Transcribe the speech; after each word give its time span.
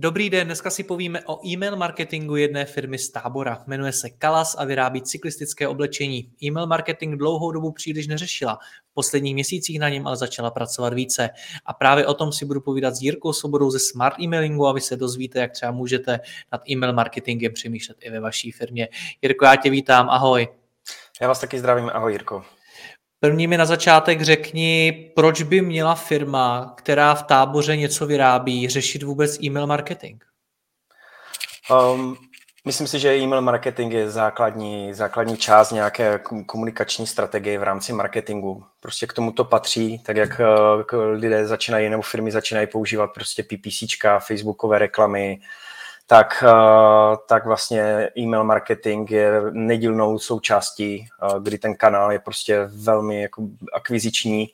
Dobrý 0.00 0.30
den, 0.30 0.46
dneska 0.46 0.70
si 0.70 0.84
povíme 0.84 1.20
o 1.26 1.46
e-mail 1.46 1.76
marketingu 1.76 2.36
jedné 2.36 2.64
firmy 2.64 2.98
z 2.98 3.10
tábora. 3.10 3.64
Jmenuje 3.66 3.92
se 3.92 4.10
Kalas 4.10 4.56
a 4.58 4.64
vyrábí 4.64 5.02
cyklistické 5.02 5.68
oblečení. 5.68 6.32
E-mail 6.42 6.66
marketing 6.66 7.18
dlouhou 7.18 7.52
dobu 7.52 7.72
příliš 7.72 8.06
neřešila. 8.06 8.58
V 8.90 8.94
posledních 8.94 9.34
měsících 9.34 9.80
na 9.80 9.88
něm 9.88 10.06
ale 10.06 10.16
začala 10.16 10.50
pracovat 10.50 10.94
více. 10.94 11.30
A 11.66 11.72
právě 11.72 12.06
o 12.06 12.14
tom 12.14 12.32
si 12.32 12.44
budu 12.44 12.60
povídat 12.60 12.94
s 12.94 13.02
Jirkou 13.02 13.32
Svobodou 13.32 13.70
ze 13.70 13.78
Smart 13.78 14.16
Emailingu 14.24 14.66
a 14.66 14.72
vy 14.72 14.80
se 14.80 14.96
dozvíte, 14.96 15.40
jak 15.40 15.52
třeba 15.52 15.72
můžete 15.72 16.20
nad 16.52 16.70
e-mail 16.70 16.92
marketingem 16.92 17.52
přemýšlet 17.52 17.96
i 18.00 18.10
ve 18.10 18.20
vaší 18.20 18.50
firmě. 18.50 18.88
Jirko, 19.22 19.44
já 19.44 19.56
tě 19.56 19.70
vítám, 19.70 20.10
ahoj. 20.10 20.48
Já 21.20 21.28
vás 21.28 21.40
taky 21.40 21.58
zdravím, 21.58 21.90
ahoj 21.92 22.12
Jirko. 22.12 22.57
První 23.20 23.46
mi 23.46 23.56
na 23.56 23.66
začátek 23.66 24.22
řekni, 24.22 24.92
proč 25.14 25.42
by 25.42 25.62
měla 25.62 25.94
firma, 25.94 26.74
která 26.76 27.14
v 27.14 27.22
táboře 27.22 27.76
něco 27.76 28.06
vyrábí, 28.06 28.68
řešit 28.68 29.02
vůbec 29.02 29.42
e-mail 29.42 29.66
marketing? 29.66 30.22
Um, 31.70 32.16
myslím 32.64 32.86
si, 32.86 32.98
že 32.98 33.16
e-mail 33.16 33.42
marketing 33.42 33.92
je 33.92 34.10
základní, 34.10 34.94
základní 34.94 35.36
část 35.36 35.70
nějaké 35.70 36.20
komunikační 36.46 37.06
strategie 37.06 37.58
v 37.58 37.62
rámci 37.62 37.92
marketingu. 37.92 38.64
Prostě 38.80 39.06
k 39.06 39.12
tomu 39.12 39.32
to 39.32 39.44
patří, 39.44 39.98
tak 39.98 40.16
jak 40.16 40.40
uh, 40.40 41.00
lidé 41.00 41.46
začínají 41.46 41.88
nebo 41.88 42.02
firmy 42.02 42.30
začínají 42.30 42.66
používat 42.66 43.10
prostě 43.14 43.42
PPCčka, 43.42 44.18
facebookové 44.18 44.78
reklamy, 44.78 45.40
tak, 46.10 46.44
eh, 46.46 47.16
tak 47.26 47.46
vlastně 47.46 48.10
e-mail 48.18 48.44
marketing 48.44 49.10
je 49.10 49.30
nedílnou 49.50 50.18
součástí, 50.18 51.06
eh, 51.06 51.34
kdy 51.40 51.58
ten 51.58 51.74
kanál 51.74 52.12
je 52.12 52.18
prostě 52.18 52.68
velmi 52.72 53.22
jako 53.22 53.42
akviziční 53.74 54.48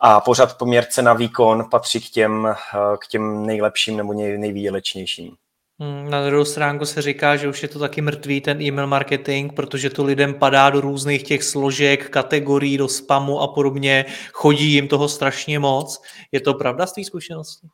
a 0.00 0.20
pořád 0.20 0.58
poměrce 0.58 1.02
na 1.02 1.12
výkon 1.12 1.64
patří 1.70 2.00
k 2.00 2.10
těm, 2.10 2.46
eh, 2.46 2.56
k 2.98 3.06
těm 3.06 3.46
nejlepším 3.46 3.96
nebo 3.96 4.12
nej, 4.12 4.38
nejvýdělečnějším. 4.38 5.34
Hmm, 5.78 6.10
na 6.10 6.26
druhou 6.26 6.44
stránku 6.44 6.86
se 6.86 7.02
říká, 7.02 7.36
že 7.36 7.48
už 7.48 7.62
je 7.62 7.68
to 7.68 7.78
taky 7.78 8.00
mrtvý 8.00 8.40
ten 8.40 8.62
e-mail 8.62 8.86
marketing, 8.86 9.52
protože 9.52 9.90
to 9.90 10.04
lidem 10.04 10.34
padá 10.34 10.70
do 10.70 10.80
různých 10.80 11.22
těch 11.22 11.44
složek, 11.44 12.10
kategorií, 12.10 12.78
do 12.78 12.88
spamu 12.88 13.40
a 13.40 13.48
podobně. 13.48 14.04
Chodí 14.32 14.72
jim 14.72 14.88
toho 14.88 15.08
strašně 15.08 15.58
moc. 15.58 16.02
Je 16.32 16.40
to 16.40 16.54
pravda 16.54 16.86
z 16.86 16.92
té 16.92 17.04
zkušenosti? 17.04 17.66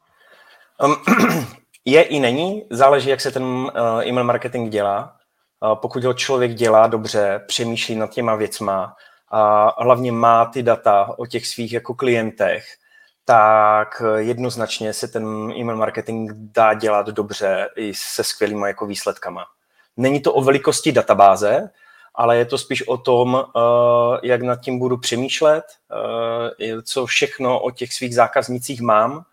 Um, 0.84 0.96
je 1.90 2.02
i 2.02 2.20
není, 2.20 2.64
záleží, 2.70 3.08
jak 3.08 3.20
se 3.20 3.30
ten 3.30 3.42
uh, 3.42 3.70
email 4.04 4.24
marketing 4.24 4.70
dělá. 4.72 5.16
Uh, 5.60 5.74
pokud 5.74 6.04
ho 6.04 6.14
člověk 6.14 6.54
dělá 6.54 6.86
dobře, 6.86 7.44
přemýšlí 7.46 7.96
nad 7.96 8.10
těma 8.10 8.34
věcma 8.34 8.96
a 9.30 9.74
hlavně 9.82 10.12
má 10.12 10.44
ty 10.44 10.62
data 10.62 11.14
o 11.18 11.26
těch 11.26 11.46
svých 11.46 11.72
jako 11.72 11.94
klientech, 11.94 12.64
tak 13.24 14.02
jednoznačně 14.16 14.92
se 14.92 15.08
ten 15.08 15.52
email 15.60 15.76
marketing 15.78 16.30
dá 16.34 16.74
dělat 16.74 17.06
dobře 17.06 17.68
i 17.76 17.94
se 17.94 18.24
skvělýma 18.24 18.66
jako 18.68 18.86
výsledkama. 18.86 19.44
Není 19.96 20.20
to 20.20 20.34
o 20.34 20.42
velikosti 20.42 20.92
databáze, 20.92 21.70
ale 22.14 22.36
je 22.36 22.44
to 22.44 22.58
spíš 22.58 22.88
o 22.88 22.96
tom, 22.96 23.44
jak 24.22 24.42
nad 24.42 24.60
tím 24.60 24.78
budu 24.78 24.96
přemýšlet, 24.96 25.64
co 26.84 27.06
všechno 27.06 27.60
o 27.60 27.70
těch 27.70 27.92
svých 27.92 28.14
zákaznicích 28.14 28.80
mám, 28.80 29.24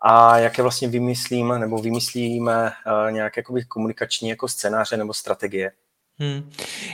a 0.00 0.38
jaké 0.38 0.62
vlastně 0.62 0.88
vymyslíme 0.88 1.58
nebo 1.58 1.78
vymyslíme 1.78 2.72
uh, 2.86 3.12
nějaké 3.12 3.42
komunikační 3.68 4.28
jako 4.28 4.48
scénáře 4.48 4.96
nebo 4.96 5.14
strategie. 5.14 5.72
Hmm. 6.20 6.50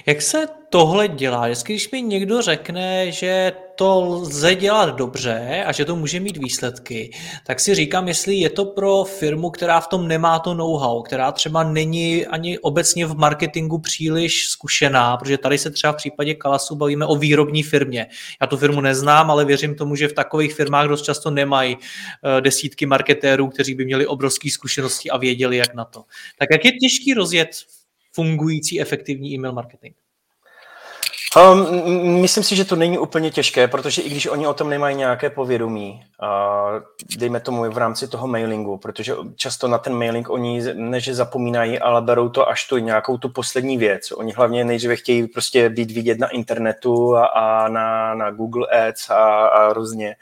Jak 0.07 0.23
se 0.23 0.47
tohle 0.71 1.09
dělá? 1.09 1.47
Vždycky, 1.47 1.73
když 1.73 1.91
mi 1.91 2.03
někdo 2.03 2.43
řekne, 2.43 3.13
že 3.13 3.53
to 3.75 4.01
lze 4.01 4.55
dělat 4.55 4.97
dobře 4.97 5.65
a 5.67 5.73
že 5.73 5.85
to 5.85 5.97
může 5.97 6.21
mít 6.21 6.37
výsledky, 6.37 7.11
tak 7.47 7.61
si 7.61 7.75
říkám, 7.75 8.09
jestli 8.09 8.35
je 8.35 8.51
to 8.51 8.65
pro 8.65 9.05
firmu, 9.05 9.51
která 9.51 9.81
v 9.81 9.89
tom 9.89 10.09
nemá 10.09 10.39
to 10.39 10.55
know-how, 10.55 11.03
která 11.03 11.33
třeba 11.33 11.65
není 11.65 12.27
ani 12.27 12.59
obecně 12.59 13.07
v 13.07 13.17
marketingu 13.17 13.79
příliš 13.79 14.49
zkušená, 14.49 15.17
protože 15.17 15.39
tady 15.39 15.59
se 15.59 15.71
třeba 15.71 15.93
v 15.93 15.97
případě 15.97 16.35
Kalasu 16.35 16.77
bavíme 16.77 17.07
o 17.07 17.17
výrobní 17.17 17.63
firmě. 17.63 18.07
Já 18.41 18.47
tu 18.47 18.57
firmu 18.57 18.81
neznám, 18.81 19.31
ale 19.31 19.45
věřím 19.45 19.75
tomu, 19.75 19.97
že 19.97 20.09
v 20.09 20.13
takových 20.13 20.55
firmách 20.55 20.89
dost 20.89 21.03
často 21.03 21.31
nemají 21.31 21.77
eh, 21.77 22.41
desítky 22.41 22.87
marketérů, 22.87 23.49
kteří 23.49 23.75
by 23.75 23.85
měli 23.85 24.07
obrovské 24.07 24.51
zkušenosti 24.51 25.11
a 25.11 25.17
věděli, 25.17 25.57
jak 25.57 25.75
na 25.75 25.85
to. 25.85 26.05
Tak 26.39 26.49
jak 26.53 26.65
je 26.65 26.73
těžký 26.73 27.15
rozjet 27.15 27.49
fungující 28.17 28.81
efektivní 28.81 29.35
e-mail 29.35 29.53
marketing? 29.53 29.95
Um, 31.37 32.21
myslím 32.21 32.45
si, 32.45 32.57
že 32.57 32.65
to 32.65 32.77
není 32.77 32.99
úplně 32.99 33.31
těžké, 33.31 33.69
protože 33.69 34.03
i 34.03 34.11
když 34.11 34.27
oni 34.27 34.47
o 34.47 34.55
tom 34.55 34.71
nemají 34.71 34.97
nějaké 34.97 35.31
povědomí, 35.31 36.05
uh, 36.23 36.83
dejme 37.19 37.41
tomu 37.41 37.71
v 37.71 37.79
rámci 37.79 38.09
toho 38.09 38.27
mailingu, 38.27 38.77
protože 38.77 39.15
často 39.37 39.69
na 39.69 39.79
ten 39.79 39.95
mailing 39.95 40.31
oni 40.31 40.63
než 40.75 41.09
zapomínají, 41.09 41.79
ale 41.79 42.03
berou 42.03 42.29
to 42.29 42.49
až 42.49 42.69
tu 42.69 42.79
nějakou 42.79 43.19
tu 43.19 43.29
poslední 43.29 43.79
věc. 43.79 44.13
Oni 44.13 44.33
hlavně 44.33 44.65
nejdříve 44.65 44.97
chtějí 44.97 45.27
prostě 45.27 45.69
být 45.69 45.91
vidět 45.91 46.19
na 46.19 46.29
internetu 46.29 47.17
a, 47.17 47.27
a 47.27 47.69
na, 47.69 48.15
na 48.15 48.31
Google 48.31 48.67
Ads 48.67 49.11
a, 49.11 49.47
a 49.47 49.73
různě. 49.73 50.17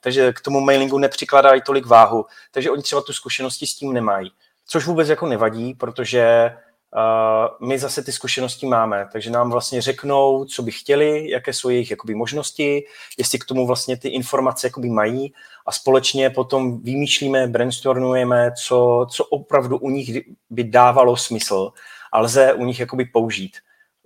Takže 0.00 0.32
k 0.32 0.40
tomu 0.40 0.60
mailingu 0.60 0.98
nepřikladají 0.98 1.62
tolik 1.62 1.86
váhu. 1.86 2.26
Takže 2.50 2.70
oni 2.70 2.82
třeba 2.82 3.02
tu 3.02 3.12
zkušenosti 3.12 3.66
s 3.66 3.74
tím 3.74 3.92
nemají. 3.92 4.32
Což 4.66 4.86
vůbec 4.86 5.08
jako 5.08 5.26
nevadí, 5.26 5.74
protože 5.74 6.52
Uh, 6.96 7.68
my 7.68 7.78
zase 7.78 8.02
ty 8.02 8.12
zkušenosti 8.12 8.66
máme, 8.66 9.08
takže 9.12 9.30
nám 9.30 9.50
vlastně 9.50 9.82
řeknou, 9.82 10.44
co 10.44 10.62
by 10.62 10.72
chtěli, 10.72 11.30
jaké 11.30 11.52
jsou 11.52 11.68
jejich 11.68 11.90
jakoby, 11.90 12.14
možnosti, 12.14 12.84
jestli 13.18 13.38
k 13.38 13.44
tomu 13.44 13.66
vlastně 13.66 13.96
ty 13.96 14.08
informace 14.08 14.66
jakoby, 14.66 14.88
mají 14.88 15.34
a 15.66 15.72
společně 15.72 16.30
potom 16.30 16.82
vymýšlíme, 16.82 17.46
brainstormujeme, 17.46 18.52
co, 18.64 19.06
co 19.10 19.24
opravdu 19.24 19.78
u 19.78 19.90
nich 19.90 20.22
by 20.50 20.64
dávalo 20.64 21.16
smysl 21.16 21.72
a 22.12 22.20
lze 22.20 22.52
u 22.52 22.64
nich 22.64 22.80
jakoby, 22.80 23.04
použít. 23.04 23.56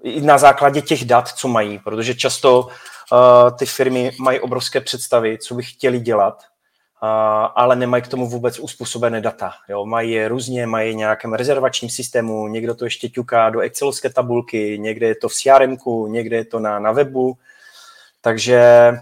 I 0.02 0.20
na 0.20 0.38
základě 0.38 0.82
těch 0.82 1.04
dat, 1.04 1.28
co 1.28 1.48
mají, 1.48 1.78
protože 1.78 2.14
často 2.14 2.60
uh, 2.62 2.68
ty 3.58 3.66
firmy 3.66 4.12
mají 4.20 4.40
obrovské 4.40 4.80
představy, 4.80 5.38
co 5.38 5.54
by 5.54 5.62
chtěli 5.62 6.00
dělat 6.00 6.42
ale 7.54 7.76
nemají 7.76 8.02
k 8.02 8.08
tomu 8.08 8.28
vůbec 8.28 8.58
uspůsobené 8.58 9.20
data. 9.20 9.52
Jo. 9.68 9.86
Mají 9.86 10.10
je 10.10 10.28
různě, 10.28 10.66
mají 10.66 10.94
nějakém 10.94 11.32
rezervačním 11.32 11.90
systému, 11.90 12.48
někdo 12.48 12.74
to 12.74 12.84
ještě 12.84 13.08
ťuká 13.08 13.50
do 13.50 13.60
excelovské 13.60 14.10
tabulky, 14.10 14.78
někde 14.78 15.06
je 15.06 15.14
to 15.14 15.28
v 15.28 15.34
CRM, 15.34 15.76
někde 16.08 16.36
je 16.36 16.44
to 16.44 16.58
na, 16.58 16.78
na 16.78 16.92
webu, 16.92 17.38
takže, 18.20 18.92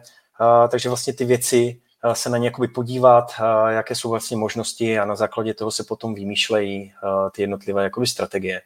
takže 0.71 0.89
vlastně 0.89 1.13
ty 1.13 1.25
věci 1.25 1.81
se 2.13 2.31
na 2.31 2.39
ně 2.39 2.53
podívat, 2.75 3.33
jaké 3.69 3.95
jsou 3.95 4.11
vlastně 4.11 4.37
možnosti 4.37 4.99
a 4.99 5.05
na 5.05 5.17
základě 5.17 5.55
toho 5.55 5.71
se 5.71 5.85
potom 5.85 6.15
vymýšlejí 6.15 6.93
ty 7.33 7.43
jednotlivé 7.43 7.85
jakoby 7.85 8.07
strategie. 8.07 8.63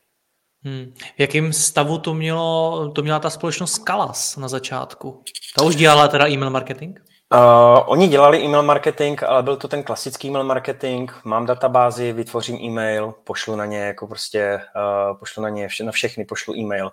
Hmm. 0.63 0.95
V 1.17 1.21
jakém 1.21 1.53
stavu 1.53 1.99
to, 1.99 2.15
mělo, 2.15 2.91
to 2.95 3.03
měla 3.03 3.19
ta 3.19 3.31
společnost 3.31 3.79
Kalas 3.79 4.37
na 4.37 4.49
začátku? 4.49 5.23
Ta 5.57 5.65
už 5.65 5.77
dělala 5.77 6.09
teda 6.09 6.29
e-mail 6.29 6.51
marketing? 6.51 6.99
Uh, 7.35 7.83
oni 7.87 8.09
dělali 8.09 8.45
e-mail 8.45 8.63
marketing, 8.63 9.23
ale 9.23 9.43
byl 9.43 9.57
to 9.57 9.69
ten 9.69 9.83
klasický 9.83 10.29
e-mail 10.29 10.45
marketing. 10.45 11.11
Mám 11.25 11.47
databázi, 11.47 12.13
vytvořím 12.13 12.57
e-mail, 12.57 13.15
pošlu 13.25 13.57
na 13.57 13.67
ně 13.67 13.79
jako 13.79 14.07
prostě, 14.07 14.61
uh, 14.77 15.19
pošlu 15.19 15.43
na 15.43 15.49
ně, 15.49 15.69
vše, 15.69 15.85
na 15.85 15.93
všechny 15.93 16.25
pošlu 16.25 16.55
e-mail. 16.57 16.93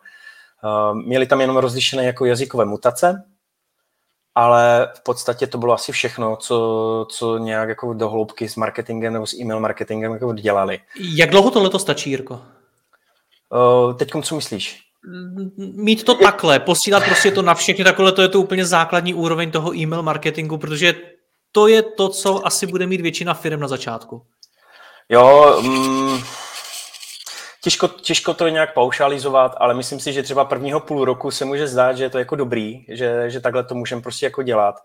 Uh, 0.63 0.95
měli 0.95 1.25
tam 1.25 1.41
jenom 1.41 1.57
rozlišené 1.57 2.05
jako 2.05 2.25
jazykové 2.25 2.65
mutace, 2.65 3.23
ale 4.35 4.91
v 4.95 5.03
podstatě 5.03 5.47
to 5.47 5.57
bylo 5.57 5.73
asi 5.73 5.91
všechno, 5.91 6.35
co, 6.35 7.07
co 7.09 7.37
nějak 7.37 7.69
jako 7.69 7.93
do 7.93 8.09
hloubky 8.09 8.49
s 8.49 8.55
marketingem 8.55 9.13
nebo 9.13 9.27
s 9.27 9.33
e-mail 9.33 9.59
marketingem 9.59 10.13
jako 10.13 10.33
dělali. 10.33 10.79
Jak 11.15 11.29
dlouho 11.29 11.51
tohle 11.51 11.69
to 11.69 11.79
stačí, 11.79 12.09
Jirko? 12.09 12.41
Uh, 13.49 13.93
Teď 13.97 14.11
co 14.23 14.35
myslíš? 14.35 14.92
Mít 15.57 16.03
to 16.03 16.15
takhle, 16.15 16.59
posílat 16.59 17.03
prostě 17.03 17.31
to 17.31 17.41
na 17.41 17.53
všechny, 17.53 17.83
takhle 17.83 18.11
to 18.11 18.21
je 18.21 18.27
to 18.27 18.39
úplně 18.39 18.65
základní 18.65 19.13
úroveň 19.13 19.51
toho 19.51 19.75
e-mail 19.75 20.03
marketingu, 20.03 20.57
protože 20.57 20.95
to 21.51 21.67
je 21.67 21.81
to, 21.81 22.09
co 22.09 22.47
asi 22.47 22.67
bude 22.67 22.87
mít 22.87 23.01
většina 23.01 23.33
firm 23.33 23.59
na 23.59 23.67
začátku. 23.67 24.25
Jo, 25.09 25.59
mm, 25.61 26.23
Těžko, 27.63 27.87
těžko 27.87 28.33
to 28.33 28.47
nějak 28.47 28.73
paušalizovat, 28.73 29.55
ale 29.57 29.73
myslím 29.73 29.99
si, 29.99 30.13
že 30.13 30.23
třeba 30.23 30.45
prvního 30.45 30.79
půl 30.79 31.05
roku 31.05 31.31
se 31.31 31.45
může 31.45 31.67
zdát, 31.67 31.97
že 31.97 32.03
je 32.03 32.09
to 32.09 32.19
jako 32.19 32.35
dobrý, 32.35 32.85
že, 32.89 33.29
že 33.29 33.39
takhle 33.39 33.63
to 33.63 33.75
můžeme 33.75 34.01
prostě 34.01 34.25
jako 34.25 34.43
dělat, 34.43 34.75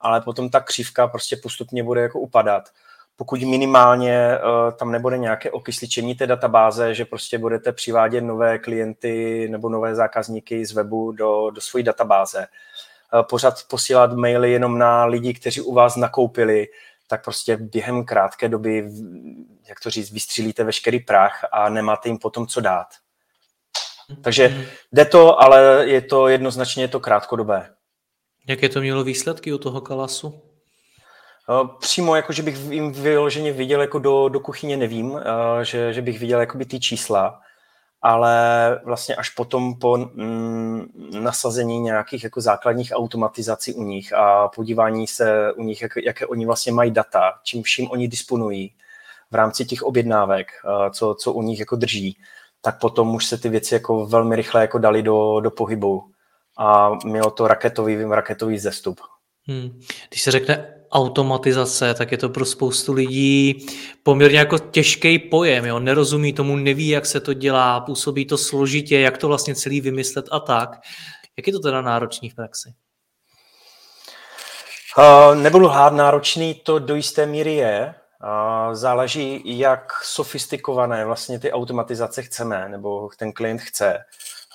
ale 0.00 0.20
potom 0.20 0.50
ta 0.50 0.60
křivka 0.60 1.06
prostě 1.06 1.36
postupně 1.36 1.82
bude 1.82 2.00
jako 2.00 2.20
upadat. 2.20 2.68
Pokud 3.16 3.42
minimálně 3.42 4.38
uh, 4.38 4.72
tam 4.76 4.92
nebude 4.92 5.18
nějaké 5.18 5.50
okysličení 5.50 6.14
té 6.14 6.26
databáze, 6.26 6.94
že 6.94 7.04
prostě 7.04 7.38
budete 7.38 7.72
přivádět 7.72 8.24
nové 8.24 8.58
klienty 8.58 9.48
nebo 9.50 9.68
nové 9.68 9.94
zákazníky 9.94 10.66
z 10.66 10.72
webu 10.72 11.12
do, 11.12 11.50
do 11.50 11.60
své 11.60 11.82
databáze. 11.82 12.46
Uh, 13.14 13.22
pořád 13.22 13.54
posílat 13.68 14.12
maily 14.12 14.52
jenom 14.52 14.78
na 14.78 15.04
lidi, 15.04 15.34
kteří 15.34 15.60
u 15.60 15.74
vás 15.74 15.96
nakoupili, 15.96 16.68
tak 17.08 17.24
prostě 17.24 17.56
během 17.56 18.04
krátké 18.04 18.48
doby, 18.48 18.90
jak 19.68 19.80
to 19.80 19.90
říct, 19.90 20.12
vystřílíte 20.12 20.64
veškerý 20.64 21.00
prach 21.00 21.44
a 21.52 21.68
nemáte 21.68 22.08
jim 22.08 22.18
potom 22.18 22.46
co 22.46 22.60
dát. 22.60 22.86
Takže 24.22 24.48
mhm. 24.48 24.64
jde 24.92 25.04
to, 25.04 25.42
ale 25.42 25.86
je 25.86 26.00
to 26.00 26.28
jednoznačně 26.28 26.84
je 26.84 26.88
to 26.88 27.00
krátkodobé. 27.00 27.70
Jaké 28.48 28.68
to 28.68 28.80
mělo 28.80 29.04
výsledky 29.04 29.52
u 29.52 29.58
toho 29.58 29.80
kalasu? 29.80 30.42
Eh, 31.50 31.68
přímo, 31.80 32.16
jako 32.16 32.32
že 32.32 32.42
bych 32.42 32.56
jim 32.56 32.92
vyloženě 32.92 33.52
viděl 33.52 33.80
jako 33.80 33.98
do, 33.98 34.28
do 34.28 34.40
kuchyně, 34.40 34.76
nevím, 34.76 35.18
eh, 35.18 35.64
že, 35.64 35.92
že 35.92 36.02
bych 36.02 36.20
viděl 36.20 36.40
jakoby 36.40 36.64
ty 36.64 36.80
čísla, 36.80 37.40
ale 38.02 38.36
vlastně 38.84 39.16
až 39.16 39.30
potom 39.30 39.78
po 39.78 39.96
mm, 39.96 40.86
nasazení 41.20 41.78
nějakých 41.80 42.24
jako 42.24 42.40
základních 42.40 42.92
automatizací 42.94 43.74
u 43.74 43.82
nich 43.82 44.12
a 44.12 44.48
podívání 44.48 45.06
se 45.06 45.52
u 45.52 45.62
nich, 45.62 45.82
jak, 45.82 45.92
jaké 46.04 46.26
oni 46.26 46.46
vlastně 46.46 46.72
mají 46.72 46.90
data, 46.90 47.32
čím 47.42 47.62
vším 47.62 47.90
oni 47.90 48.08
disponují 48.08 48.74
v 49.30 49.34
rámci 49.34 49.64
těch 49.64 49.82
objednávek, 49.82 50.52
uh, 50.64 50.90
co, 50.90 51.14
co 51.14 51.32
u 51.32 51.42
nich 51.42 51.60
jako 51.60 51.76
drží, 51.76 52.16
tak 52.60 52.80
potom 52.80 53.14
už 53.14 53.26
se 53.26 53.38
ty 53.38 53.48
věci 53.48 53.74
jako 53.74 54.06
velmi 54.06 54.36
rychle 54.36 54.60
jako 54.60 54.78
dali 54.78 55.02
do, 55.02 55.40
do 55.40 55.50
pohybu 55.50 56.10
a 56.58 56.90
mělo 57.04 57.30
to 57.30 57.48
raketový, 57.48 58.04
raketový 58.04 58.58
zestup. 58.58 59.00
Hmm. 59.46 59.80
Když 60.08 60.22
se 60.22 60.30
řekne 60.30 60.73
automatizace, 60.94 61.94
tak 61.94 62.12
je 62.12 62.18
to 62.18 62.28
pro 62.28 62.44
spoustu 62.44 62.92
lidí 62.92 63.66
poměrně 64.02 64.38
jako 64.38 64.58
těžký 64.58 65.18
pojem, 65.18 65.64
jo? 65.64 65.78
nerozumí 65.78 66.32
tomu, 66.32 66.56
neví, 66.56 66.88
jak 66.88 67.06
se 67.06 67.20
to 67.20 67.32
dělá, 67.32 67.80
působí 67.80 68.26
to 68.26 68.38
složitě, 68.38 69.00
jak 69.00 69.18
to 69.18 69.28
vlastně 69.28 69.54
celý 69.54 69.80
vymyslet 69.80 70.26
a 70.30 70.40
tak. 70.40 70.70
Jak 71.36 71.46
je 71.46 71.52
to 71.52 71.60
teda 71.60 71.82
náročný 71.82 72.30
v 72.30 72.34
praxi? 72.34 72.74
Uh, 74.98 75.34
nebudu 75.34 75.68
hlát 75.68 75.92
náročný, 75.92 76.54
to 76.54 76.78
do 76.78 76.94
jisté 76.94 77.26
míry 77.26 77.54
je. 77.54 77.94
Uh, 78.24 78.74
záleží, 78.74 79.58
jak 79.58 79.92
sofistikované 80.02 81.04
vlastně 81.04 81.38
ty 81.38 81.52
automatizace 81.52 82.22
chceme, 82.22 82.68
nebo 82.68 83.08
ten 83.18 83.32
klient 83.32 83.60
chce. 83.60 83.98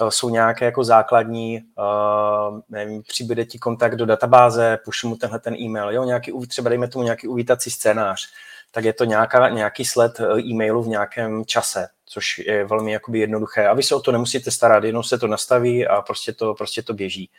Eh, 0.01 0.11
jsou 0.11 0.29
nějaké 0.29 0.65
jako 0.65 0.83
základní, 0.83 1.61
uh, 1.77 2.59
nevím, 2.69 3.03
přibude 3.03 3.45
ti 3.45 3.59
kontakt 3.59 3.95
do 3.95 4.05
databáze, 4.05 4.77
pušu 4.85 5.09
mu 5.09 5.15
tenhle 5.15 5.39
ten 5.39 5.55
e-mail, 5.55 5.91
jo, 5.91 6.03
nějaký, 6.03 6.31
třeba 6.47 6.69
dejme 6.69 6.87
tomu 6.87 7.03
nějaký 7.03 7.27
uvítací 7.27 7.71
scénář, 7.71 8.29
tak 8.71 8.83
je 8.83 8.93
to 8.93 9.03
nějaká, 9.03 9.49
nějaký 9.49 9.85
sled 9.85 10.19
eh, 10.19 10.39
e-mailu 10.39 10.83
v 10.83 10.87
nějakém 10.87 11.45
čase, 11.45 11.87
což 12.05 12.37
je 12.39 12.65
velmi 12.65 12.91
jakoby 12.91 13.19
jednoduché. 13.19 13.67
A 13.67 13.73
vy 13.73 13.83
se 13.83 13.95
o 13.95 13.99
to 13.99 14.11
nemusíte 14.11 14.51
starat, 14.51 14.83
jenom 14.83 15.03
se 15.03 15.17
to 15.17 15.27
nastaví 15.27 15.87
a 15.87 16.01
prostě 16.01 16.33
to, 16.33 16.53
prostě 16.53 16.83
to 16.83 16.93
běží. 16.93 17.29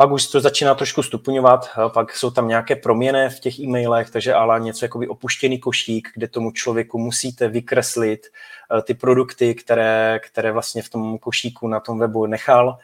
Pak 0.00 0.10
už 0.10 0.26
to 0.26 0.40
začíná 0.40 0.74
trošku 0.74 1.02
stupňovat, 1.02 1.68
pak 1.88 2.16
jsou 2.16 2.30
tam 2.30 2.48
nějaké 2.48 2.76
proměny 2.76 3.28
v 3.28 3.40
těch 3.40 3.58
e-mailech, 3.58 4.10
takže 4.10 4.34
ale 4.34 4.60
něco 4.60 4.84
jako 4.84 5.00
opuštěný 5.08 5.58
košík, 5.58 6.08
kde 6.14 6.28
tomu 6.28 6.50
člověku 6.50 6.98
musíte 6.98 7.48
vykreslit 7.48 8.26
eh, 8.26 8.82
ty 8.82 8.94
produkty, 8.94 9.54
které, 9.54 10.20
které 10.30 10.52
vlastně 10.52 10.82
v 10.82 10.88
tom 10.88 11.18
košíku 11.18 11.68
na 11.68 11.80
tom 11.80 11.98
webu 11.98 12.26
nechal. 12.26 12.78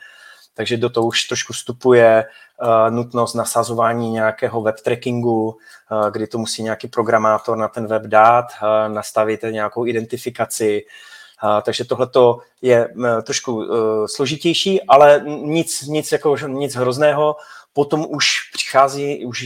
Takže 0.55 0.77
do 0.77 0.91
toho 0.91 1.07
už 1.07 1.25
trošku 1.25 1.53
vstupuje 1.53 2.25
uh, 2.63 2.95
nutnost 2.95 3.35
nasazování 3.35 4.11
nějakého 4.11 4.63
web 4.63 4.81
trackingu, 4.81 5.49
uh, 5.49 6.11
kdy 6.11 6.27
to 6.27 6.39
musí 6.39 6.63
nějaký 6.63 6.89
programátor 6.89 7.59
na 7.59 7.69
ten 7.69 7.87
web 7.87 8.03
dát, 8.03 8.45
uh, 8.63 8.95
nastavit 8.95 9.41
nějakou 9.51 9.87
identifikaci, 9.87 10.85
takže 11.65 11.85
tohle 11.85 12.09
je 12.63 12.89
trošku 13.23 13.55
uh, 13.55 13.67
složitější, 14.07 14.83
ale 14.83 15.23
nic, 15.27 15.83
nic, 15.87 16.13
jako, 16.13 16.37
nic 16.47 16.75
hrozného. 16.75 17.37
Potom 17.77 18.07
už 18.09 18.51
přichází 18.53 19.27
už 19.27 19.45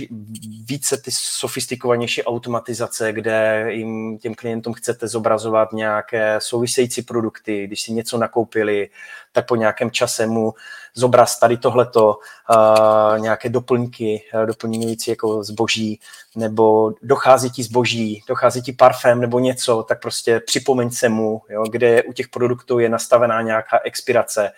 více 0.65 0.97
ty 0.97 1.11
sofistikovanější 1.13 2.25
automatizace, 2.25 3.13
kde 3.13 3.67
jim 3.69 4.19
těm 4.19 4.35
klientům 4.35 4.75
chcete 4.75 5.09
zobrazovat 5.09 5.73
nějaké 5.73 6.37
související 6.41 7.03
produkty, 7.03 7.67
když 7.67 7.83
si 7.83 7.93
něco 7.93 8.19
nakoupili, 8.19 8.89
tak 9.33 9.49
po 9.49 9.57
nějakém 9.57 9.91
čase 9.91 10.27
mu 10.27 10.55
zobraz 10.95 11.39
tady 11.39 11.57
tohleto, 11.57 12.19
uh, 12.51 13.19
nějaké 13.19 13.49
doplňky, 13.49 14.23
uh, 14.35 14.47
doplňující 14.47 15.11
jako 15.11 15.45
zboží, 15.45 16.01
nebo 16.37 16.93
dochází 17.03 17.51
ti 17.51 17.63
zboží, 17.63 18.23
dochází 18.29 18.63
ti 18.63 18.73
parfém 18.73 19.21
nebo 19.21 19.39
něco, 19.39 19.83
tak 19.83 20.03
prostě 20.03 20.41
připomeň 20.41 20.91
se 20.91 21.09
mu, 21.09 21.43
jo, 21.49 21.65
kde 21.71 22.03
u 22.03 22.13
těch 22.13 22.29
produktů 22.29 22.79
je 22.79 22.89
nastavená 22.89 23.43
nějaká 23.43 23.79
expirace. 23.85 24.51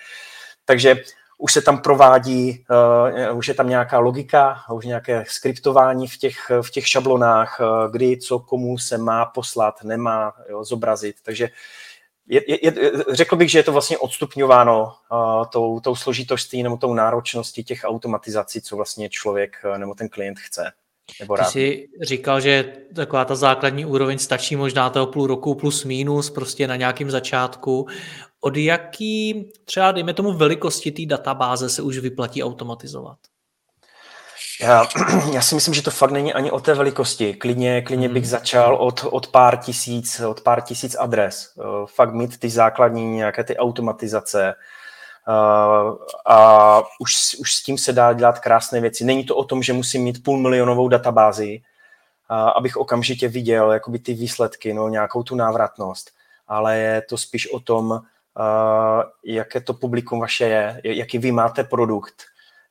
Takže 0.64 0.96
už 1.42 1.52
se 1.52 1.62
tam 1.62 1.82
provádí, 1.82 2.64
uh, 3.30 3.38
už 3.38 3.48
je 3.48 3.54
tam 3.54 3.68
nějaká 3.68 3.98
logika, 3.98 4.62
už 4.72 4.84
nějaké 4.86 5.24
skriptování 5.28 6.08
v 6.08 6.16
těch, 6.16 6.50
v 6.62 6.70
těch 6.70 6.88
šablonách, 6.88 7.60
uh, 7.60 7.92
kdy, 7.92 8.16
co, 8.16 8.38
komu 8.38 8.78
se 8.78 8.98
má 8.98 9.26
poslat, 9.26 9.84
nemá 9.84 10.32
jo, 10.48 10.64
zobrazit. 10.64 11.16
Takže 11.22 11.48
je, 12.28 12.50
je, 12.50 12.58
je, 12.66 12.92
řekl 13.10 13.36
bych, 13.36 13.50
že 13.50 13.58
je 13.58 13.62
to 13.62 13.72
vlastně 13.72 13.98
odstupňováno 13.98 14.84
uh, 14.84 15.44
tou, 15.52 15.80
tou 15.80 15.96
složitostí 15.96 16.62
nebo 16.62 16.76
tou 16.76 16.94
náročností 16.94 17.64
těch 17.64 17.80
automatizací, 17.84 18.60
co 18.60 18.76
vlastně 18.76 19.08
člověk 19.08 19.56
uh, 19.64 19.78
nebo 19.78 19.94
ten 19.94 20.08
klient 20.08 20.38
chce. 20.38 20.72
Nebo 21.20 21.36
rád. 21.36 21.44
Ty 21.44 21.50
jsi 21.50 21.88
říkal, 22.02 22.40
že 22.40 22.72
taková 22.94 23.24
ta 23.24 23.34
základní 23.34 23.86
úroveň 23.86 24.18
stačí 24.18 24.56
možná 24.56 24.90
toho 24.90 25.06
půl 25.06 25.26
roku 25.26 25.54
plus 25.54 25.84
minus 25.84 26.30
prostě 26.30 26.68
na 26.68 26.76
nějakém 26.76 27.10
začátku. 27.10 27.86
Od 28.40 28.56
jaký 28.56 29.50
třeba, 29.64 29.92
dejme 29.92 30.14
tomu, 30.14 30.32
velikosti 30.32 30.90
té 30.90 31.06
databáze 31.06 31.68
se 31.68 31.82
už 31.82 31.98
vyplatí 31.98 32.42
automatizovat? 32.42 33.18
Já, 34.62 34.86
já 35.32 35.42
si 35.42 35.54
myslím, 35.54 35.74
že 35.74 35.82
to 35.82 35.90
fakt 35.90 36.10
není 36.10 36.32
ani 36.34 36.50
o 36.50 36.60
té 36.60 36.74
velikosti. 36.74 37.34
Klidně, 37.34 37.82
klidně 37.82 38.08
bych 38.08 38.22
hmm. 38.22 38.30
začal 38.30 38.76
od, 38.76 39.04
od 39.10 39.26
pár 39.26 39.56
tisíc, 39.56 40.20
od 40.20 40.40
pár 40.40 40.60
tisíc 40.60 40.96
adres. 40.98 41.52
Eh, 41.58 41.62
fakt 41.86 42.14
mít 42.14 42.38
ty 42.38 42.50
základní 42.50 43.16
nějaké 43.16 43.44
ty 43.44 43.56
automatizace, 43.56 44.54
a 46.26 46.82
už, 47.00 47.36
už 47.40 47.54
s 47.54 47.62
tím 47.62 47.78
se 47.78 47.92
dá 47.92 48.12
dělat 48.12 48.38
krásné 48.38 48.80
věci. 48.80 49.04
Není 49.04 49.24
to 49.24 49.36
o 49.36 49.44
tom, 49.44 49.62
že 49.62 49.72
musím 49.72 50.02
mít 50.02 50.22
půl 50.24 50.38
milionovou 50.38 50.88
databázi, 50.88 51.62
uh, 52.30 52.36
abych 52.36 52.76
okamžitě 52.76 53.28
viděl 53.28 53.72
jakoby 53.72 53.98
ty 53.98 54.14
výsledky, 54.14 54.74
no, 54.74 54.88
nějakou 54.88 55.22
tu 55.22 55.34
návratnost, 55.34 56.10
ale 56.48 56.78
je 56.78 57.02
to 57.02 57.18
spíš 57.18 57.52
o 57.52 57.60
tom, 57.60 57.90
uh, 57.90 58.00
jaké 59.24 59.60
to 59.60 59.74
publikum 59.74 60.20
vaše 60.20 60.44
je, 60.44 60.80
jaký 60.84 61.18
vy 61.18 61.32
máte 61.32 61.64
produkt, 61.64 62.14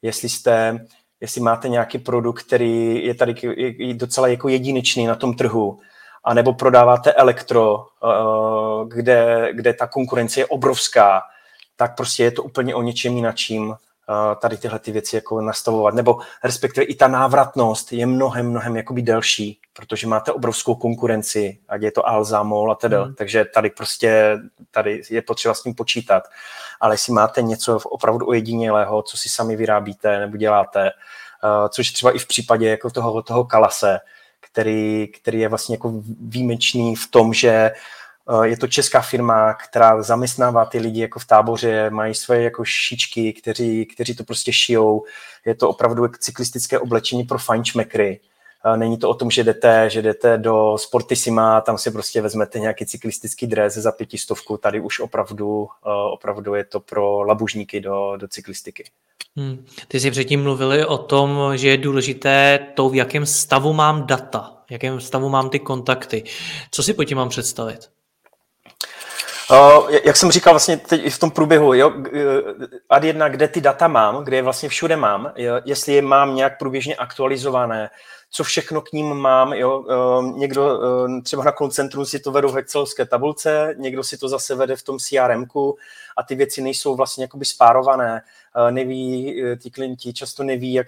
jestli 0.02 0.30
jste, 0.30 0.86
jestli 1.22 1.42
máte 1.42 1.70
nějaký 1.70 1.98
produkt, 1.98 2.44
který 2.44 3.06
je 3.06 3.16
tady 3.16 3.36
docela 3.94 4.28
jako 4.28 4.50
jedinečný 4.50 5.06
na 5.06 5.16
tom 5.16 5.34
trhu, 5.34 5.80
anebo 6.24 6.54
prodáváte 6.54 7.14
elektro, 7.14 7.86
kde, 8.88 9.50
kde 9.54 9.74
ta 9.74 9.88
konkurence 9.88 10.40
je 10.40 10.46
obrovská, 10.46 11.22
tak 11.82 11.96
prostě 11.96 12.24
je 12.24 12.32
to 12.32 12.44
úplně 12.44 12.76
o 12.76 12.82
něčem 12.82 13.16
jinačím 13.16 13.76
tady 14.42 14.58
tyhle 14.58 14.80
ty 14.80 14.92
věci 14.92 15.16
jako 15.16 15.42
nastavovat, 15.42 15.94
nebo 15.94 16.20
respektive 16.44 16.86
i 16.86 16.96
ta 16.96 17.08
návratnost 17.08 17.94
je 17.94 18.06
mnohem, 18.06 18.50
mnohem 18.50 18.76
jakoby 18.76 19.02
delší, 19.02 19.60
protože 19.74 20.08
máte 20.08 20.32
obrovskou 20.32 20.76
konkurenci, 20.76 21.60
ať 21.70 21.82
je 21.82 21.92
to 21.92 22.08
Alza, 22.08 22.44
MOL 22.44 22.72
a 22.72 22.76
teda, 22.76 23.06
mm. 23.06 23.14
takže 23.14 23.46
tady 23.46 23.70
prostě, 23.70 24.38
tady 24.72 25.02
je 25.10 25.22
potřeba 25.22 25.54
s 25.54 25.64
tím 25.64 25.76
počítat, 25.76 26.24
ale 26.80 26.94
jestli 26.94 27.14
máte 27.14 27.42
něco 27.42 27.78
opravdu 27.78 28.28
ojedinělého, 28.28 29.02
co 29.02 29.18
si 29.18 29.30
sami 29.30 29.56
vyrábíte 29.56 30.20
nebo 30.20 30.38
děláte, 30.38 30.92
což 31.70 31.92
třeba 31.92 32.12
i 32.12 32.20
v 32.20 32.28
případě 32.28 32.70
jako 32.70 32.90
toho, 32.90 33.22
toho 33.22 33.44
Kalase, 33.44 34.00
který, 34.52 35.08
který 35.08 35.40
je 35.40 35.50
vlastně 35.50 35.76
jako 35.76 35.94
výjimečný 36.20 36.96
v 36.96 37.12
tom, 37.12 37.34
že 37.34 37.72
Eh, 37.72 38.01
je 38.44 38.58
to 38.58 38.68
česká 38.68 39.02
firma, 39.02 39.54
která 39.54 40.04
zaměstnává 40.04 40.66
ty 40.66 40.80
lidi 40.80 41.02
jako 41.02 41.20
v 41.20 41.26
táboře, 41.26 41.90
mají 41.90 42.16
svoje 42.16 42.44
jako 42.44 42.66
šičky, 42.66 43.34
kteří, 43.34 43.86
kteří 43.86 44.16
to 44.16 44.24
prostě 44.24 44.54
šijou. 44.54 45.04
Je 45.46 45.56
to 45.56 45.70
opravdu 45.70 46.08
cyklistické 46.20 46.80
oblečení 46.80 47.24
pro 47.24 47.38
fajnšmekry. 47.38 48.20
Eh, 48.66 48.78
není 48.78 48.98
to 48.98 49.10
o 49.10 49.14
tom, 49.14 49.32
že 49.32 49.44
jdete, 49.44 49.90
že 49.90 50.02
jdete 50.02 50.38
do 50.38 50.78
Sportissima, 50.78 51.62
tam 51.62 51.78
si 51.78 51.92
prostě 51.92 52.22
vezmete 52.22 52.60
nějaký 52.60 52.86
cyklistický 52.86 53.48
dres 53.48 53.74
za 53.74 53.92
pětistovku. 53.92 54.58
Tady 54.58 54.80
už 54.80 55.00
opravdu, 55.00 55.68
eh, 55.86 55.90
opravdu 56.12 56.56
je 56.56 56.64
to 56.64 56.80
pro 56.80 57.24
labužníky 57.24 57.80
do, 57.80 58.14
do 58.18 58.28
cyklistiky. 58.28 58.84
Hmm. 59.36 59.66
Ty 59.88 60.00
jsi 60.00 60.12
předtím 60.12 60.44
mluvili 60.44 60.86
o 60.86 60.98
tom, 60.98 61.52
že 61.56 61.70
je 61.70 61.78
důležité 61.78 62.60
to, 62.74 62.90
v 62.90 62.96
jakém 62.96 63.26
stavu 63.26 63.74
mám 63.74 64.08
data, 64.08 64.58
v 64.68 64.72
jakém 64.72 65.02
stavu 65.02 65.30
mám 65.30 65.50
ty 65.50 65.60
kontakty. 65.60 66.24
Co 66.72 66.84
si 66.84 66.94
po 66.94 67.04
tím 67.04 67.18
mám 67.18 67.30
představit? 67.30 67.90
Uh, 69.52 69.92
jak 70.06 70.18
jsem 70.18 70.32
říkal 70.32 70.54
vlastně 70.54 70.78
teď 70.78 71.14
v 71.14 71.20
tom 71.20 71.32
průběhu, 71.32 71.74
jo, 71.74 71.94
ad 72.90 73.04
jedna, 73.04 73.30
kde 73.30 73.48
ty 73.48 73.62
data 73.62 73.88
mám, 73.88 74.24
kde 74.24 74.36
je 74.36 74.42
vlastně 74.42 74.70
všude 74.70 74.96
mám, 74.98 75.34
jo, 75.36 75.54
jestli 75.66 75.94
je 75.94 76.02
mám 76.02 76.36
nějak 76.36 76.60
průběžně 76.60 76.96
aktualizované, 76.96 77.90
co 78.32 78.44
všechno 78.44 78.82
k 78.82 78.92
ním 78.92 79.14
mám. 79.14 79.54
Jo? 79.54 79.80
Uh, 79.80 80.38
někdo 80.38 80.80
třeba 81.24 81.44
na 81.44 81.52
koncentru 81.52 82.06
si 82.06 82.20
to 82.20 82.32
vedou 82.32 82.50
v 82.50 82.58
Excelovské 82.58 83.06
tabulce, 83.06 83.76
někdo 83.78 84.04
si 84.04 84.18
to 84.18 84.30
zase 84.30 84.56
vede 84.56 84.76
v 84.76 84.84
tom 84.84 85.00
crm 85.00 85.46
a 86.18 86.24
ty 86.24 86.36
věci 86.36 86.62
nejsou 86.62 86.96
vlastně 86.96 87.24
jakoby 87.24 87.46
spárované. 87.46 88.22
Neví, 88.70 89.44
ty 89.64 89.72
klienti 89.72 90.14
často 90.14 90.44
neví, 90.44 90.74
jak 90.74 90.88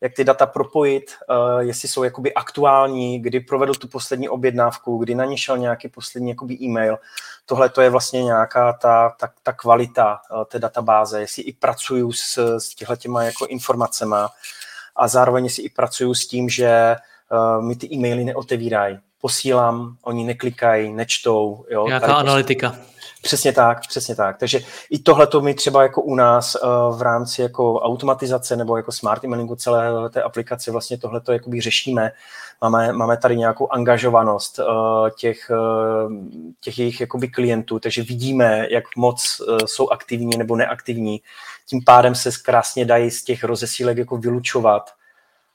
jak 0.00 0.14
ty 0.14 0.24
data 0.24 0.46
propojit, 0.46 1.04
uh, 1.30 1.60
jestli 1.60 1.88
jsou 1.88 2.02
jakoby 2.02 2.34
aktuální, 2.34 3.20
kdy 3.20 3.40
provedl 3.40 3.74
tu 3.74 3.88
poslední 3.88 4.28
objednávku, 4.28 4.98
kdy 4.98 5.14
na 5.14 5.24
ně 5.24 5.38
šel 5.38 5.58
nějaký 5.58 5.88
poslední 5.88 6.28
jakoby 6.28 6.58
e-mail. 6.62 6.98
Tohle 7.46 7.68
to 7.68 7.80
je 7.80 7.90
vlastně 7.90 8.22
nějaká 8.22 8.72
ta, 8.72 9.14
ta, 9.20 9.30
ta 9.42 9.52
kvalita 9.52 10.20
uh, 10.30 10.44
té 10.44 10.58
databáze, 10.58 11.20
jestli 11.20 11.42
i 11.42 11.52
pracuju 11.52 12.12
s, 12.12 12.56
s 12.58 12.74
těma 12.96 13.22
jako 13.22 13.46
informacema 13.46 14.30
a 14.96 15.08
zároveň 15.08 15.48
si 15.48 15.62
i 15.62 15.68
pracuju 15.68 16.14
s 16.14 16.26
tím, 16.26 16.48
že 16.48 16.96
uh, 17.30 17.64
mi 17.64 17.76
ty 17.76 17.88
e-maily 17.92 18.24
neotevírají. 18.24 18.98
Posílám, 19.20 19.96
oni 20.02 20.24
neklikají, 20.24 20.92
nečtou. 20.92 21.64
Jo, 21.70 21.86
Nějaká 21.86 22.06
prostě 22.06 22.20
analytika. 22.20 22.68
Prostě, 22.68 22.99
Přesně 23.22 23.52
tak, 23.52 23.80
přesně 23.88 24.14
tak. 24.14 24.38
Takže 24.38 24.60
i 24.90 24.98
tohle 24.98 25.26
to 25.26 25.40
my 25.40 25.54
třeba 25.54 25.82
jako 25.82 26.02
u 26.02 26.14
nás 26.14 26.54
uh, 26.54 26.98
v 26.98 27.02
rámci 27.02 27.42
jako 27.42 27.80
automatizace 27.80 28.56
nebo 28.56 28.76
jako 28.76 28.92
smart 28.92 29.24
emailingu 29.24 29.56
celé 29.56 30.10
té 30.10 30.22
aplikace 30.22 30.70
vlastně 30.70 30.98
tohle 30.98 31.20
to 31.20 31.32
jakoby 31.32 31.60
řešíme. 31.60 32.12
Máme, 32.62 32.92
máme 32.92 33.16
tady 33.16 33.36
nějakou 33.36 33.72
angažovanost 33.72 34.58
uh, 34.58 34.64
těch, 35.18 35.50
uh, 35.50 36.12
těch 36.60 36.78
jejich 36.78 37.00
jakoby 37.00 37.28
klientů, 37.28 37.78
takže 37.78 38.02
vidíme, 38.02 38.66
jak 38.70 38.84
moc 38.96 39.40
jsou 39.66 39.88
aktivní 39.88 40.38
nebo 40.38 40.56
neaktivní. 40.56 41.20
Tím 41.66 41.84
pádem 41.84 42.14
se 42.14 42.30
krásně 42.44 42.84
dají 42.84 43.10
z 43.10 43.24
těch 43.24 43.44
rozesílek 43.44 43.98
jako 43.98 44.16
vylučovat 44.16 44.90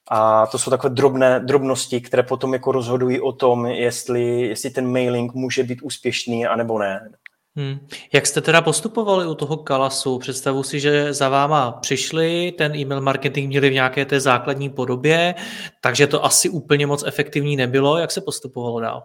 a 0.07 0.47
to 0.47 0.59
jsou 0.59 0.71
takové 0.71 0.93
drobné 0.93 1.39
drobnosti, 1.39 2.01
které 2.01 2.23
potom 2.23 2.53
jako 2.53 2.71
rozhodují 2.71 3.21
o 3.21 3.31
tom, 3.31 3.65
jestli, 3.65 4.41
jestli 4.41 4.69
ten 4.69 4.91
mailing 4.91 5.33
může 5.33 5.63
být 5.63 5.81
úspěšný 5.81 6.45
anebo 6.45 6.79
ne. 6.79 7.09
Hmm. 7.57 7.87
Jak 8.13 8.27
jste 8.27 8.41
teda 8.41 8.61
postupovali 8.61 9.27
u 9.27 9.35
toho 9.35 9.57
Kalasu? 9.57 10.19
Představu 10.19 10.63
si, 10.63 10.79
že 10.79 11.13
za 11.13 11.29
váma 11.29 11.71
přišli, 11.71 12.51
ten 12.51 12.75
e-mail 12.75 13.01
marketing 13.01 13.47
měli 13.47 13.69
v 13.69 13.73
nějaké 13.73 14.05
té 14.05 14.19
základní 14.19 14.69
podobě, 14.69 15.35
takže 15.81 16.07
to 16.07 16.25
asi 16.25 16.49
úplně 16.49 16.87
moc 16.87 17.03
efektivní 17.03 17.55
nebylo. 17.55 17.97
Jak 17.97 18.11
se 18.11 18.21
postupovalo 18.21 18.79
dál? 18.79 19.03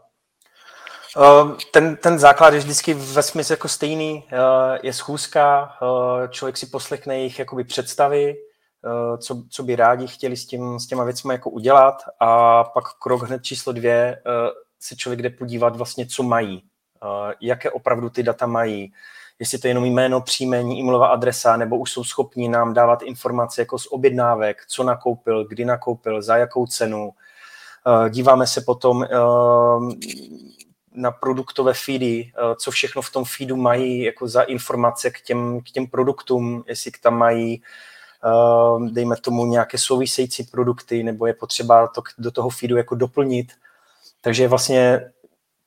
Ehm, 1.16 1.56
ten, 1.72 1.96
ten 1.96 2.18
základ 2.18 2.54
je 2.54 2.60
vždycky 2.60 2.94
ve 2.94 3.22
smyslu 3.22 3.52
jako 3.52 3.68
stejný. 3.68 4.24
Ehm, 4.30 4.78
je 4.82 4.92
schůzka, 4.92 5.72
ehm, 5.82 6.28
člověk 6.28 6.56
si 6.56 6.66
poslechne 6.66 7.18
jejich 7.18 7.38
jakoby 7.38 7.64
představy, 7.64 8.34
co, 9.18 9.42
co 9.50 9.62
by 9.62 9.76
rádi 9.76 10.06
chtěli 10.06 10.36
s, 10.36 10.46
tím, 10.46 10.78
s 10.78 10.86
těma 10.86 11.04
věcmi 11.04 11.34
jako 11.34 11.50
udělat 11.50 11.94
a 12.20 12.64
pak 12.64 12.84
krok 13.02 13.22
hned 13.22 13.42
číslo 13.42 13.72
dvě 13.72 14.22
se 14.80 14.96
člověk 14.96 15.22
jde 15.22 15.30
podívat 15.30 15.76
vlastně, 15.76 16.06
co 16.06 16.22
mají 16.22 16.69
jaké 17.40 17.70
opravdu 17.70 18.10
ty 18.10 18.22
data 18.22 18.46
mají, 18.46 18.92
jestli 19.38 19.58
to 19.58 19.66
je 19.66 19.70
jenom 19.70 19.84
jméno, 19.84 20.20
příjmení, 20.20 20.80
e-mailová 20.80 21.06
adresa, 21.06 21.56
nebo 21.56 21.78
už 21.78 21.92
jsou 21.92 22.04
schopni 22.04 22.48
nám 22.48 22.74
dávat 22.74 23.02
informace 23.02 23.60
jako 23.60 23.78
z 23.78 23.86
objednávek, 23.86 24.64
co 24.68 24.84
nakoupil, 24.84 25.44
kdy 25.44 25.64
nakoupil, 25.64 26.22
za 26.22 26.36
jakou 26.36 26.66
cenu. 26.66 27.12
Díváme 28.08 28.46
se 28.46 28.60
potom 28.60 29.06
na 30.94 31.10
produktové 31.10 31.74
feedy, 31.74 32.32
co 32.56 32.70
všechno 32.70 33.02
v 33.02 33.12
tom 33.12 33.24
feedu 33.24 33.56
mají 33.56 34.02
jako 34.02 34.28
za 34.28 34.42
informace 34.42 35.10
k 35.10 35.20
těm, 35.20 35.60
k 35.60 35.70
těm 35.70 35.86
produktům, 35.86 36.64
jestli 36.66 36.90
tam 37.02 37.18
mají 37.18 37.62
dejme 38.92 39.16
tomu 39.16 39.46
nějaké 39.46 39.78
související 39.78 40.44
produkty, 40.44 41.02
nebo 41.02 41.26
je 41.26 41.34
potřeba 41.34 41.86
to 41.86 42.02
do 42.18 42.30
toho 42.30 42.50
feedu 42.50 42.76
jako 42.76 42.94
doplnit. 42.94 43.52
Takže 44.20 44.48
vlastně 44.48 45.10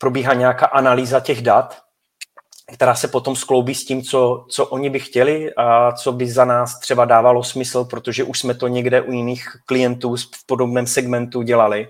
probíhá 0.03 0.33
nějaká 0.33 0.65
analýza 0.65 1.19
těch 1.19 1.41
dat, 1.41 1.77
která 2.73 2.95
se 2.95 3.07
potom 3.07 3.35
skloubí 3.35 3.75
s 3.75 3.85
tím, 3.85 4.01
co, 4.01 4.45
co 4.49 4.65
oni 4.65 4.89
by 4.89 4.99
chtěli 4.99 5.53
a 5.57 5.91
co 5.91 6.11
by 6.11 6.31
za 6.31 6.45
nás 6.45 6.79
třeba 6.79 7.05
dávalo 7.05 7.43
smysl, 7.43 7.85
protože 7.85 8.23
už 8.23 8.39
jsme 8.39 8.53
to 8.53 8.67
někde 8.67 9.01
u 9.01 9.11
jiných 9.11 9.47
klientů 9.65 10.15
v 10.15 10.45
podobném 10.45 10.87
segmentu 10.87 11.41
dělali. 11.41 11.87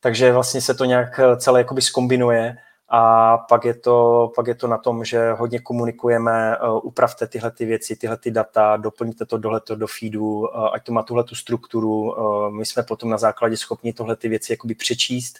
Takže 0.00 0.32
vlastně 0.32 0.60
se 0.60 0.74
to 0.74 0.84
nějak 0.84 1.20
celé 1.36 1.60
jakoby 1.60 1.82
skombinuje 1.82 2.56
a 2.88 3.38
pak 3.38 3.64
je 3.64 3.74
to, 3.74 4.32
pak 4.36 4.46
je 4.46 4.54
to 4.54 4.66
na 4.66 4.78
tom, 4.78 5.04
že 5.04 5.32
hodně 5.32 5.58
komunikujeme, 5.58 6.56
uh, 6.58 6.80
upravte 6.82 7.26
tyhle 7.26 7.50
ty 7.50 7.64
věci, 7.64 7.96
tyhle 7.96 8.16
ty 8.16 8.30
data, 8.30 8.76
doplňte 8.76 9.26
to 9.26 9.38
dohleto 9.38 9.76
do 9.76 9.86
feedu, 9.86 10.38
uh, 10.38 10.46
ať 10.72 10.84
to 10.84 10.92
má 10.92 11.02
tuhle 11.02 11.24
tu 11.24 11.34
strukturu. 11.34 12.14
My 12.50 12.66
jsme 12.66 12.82
potom 12.82 13.10
na 13.10 13.18
základě 13.18 13.56
schopni 13.56 13.92
tohle 13.92 14.16
ty 14.16 14.28
věci 14.28 14.52
jakoby 14.52 14.74
přečíst 14.74 15.38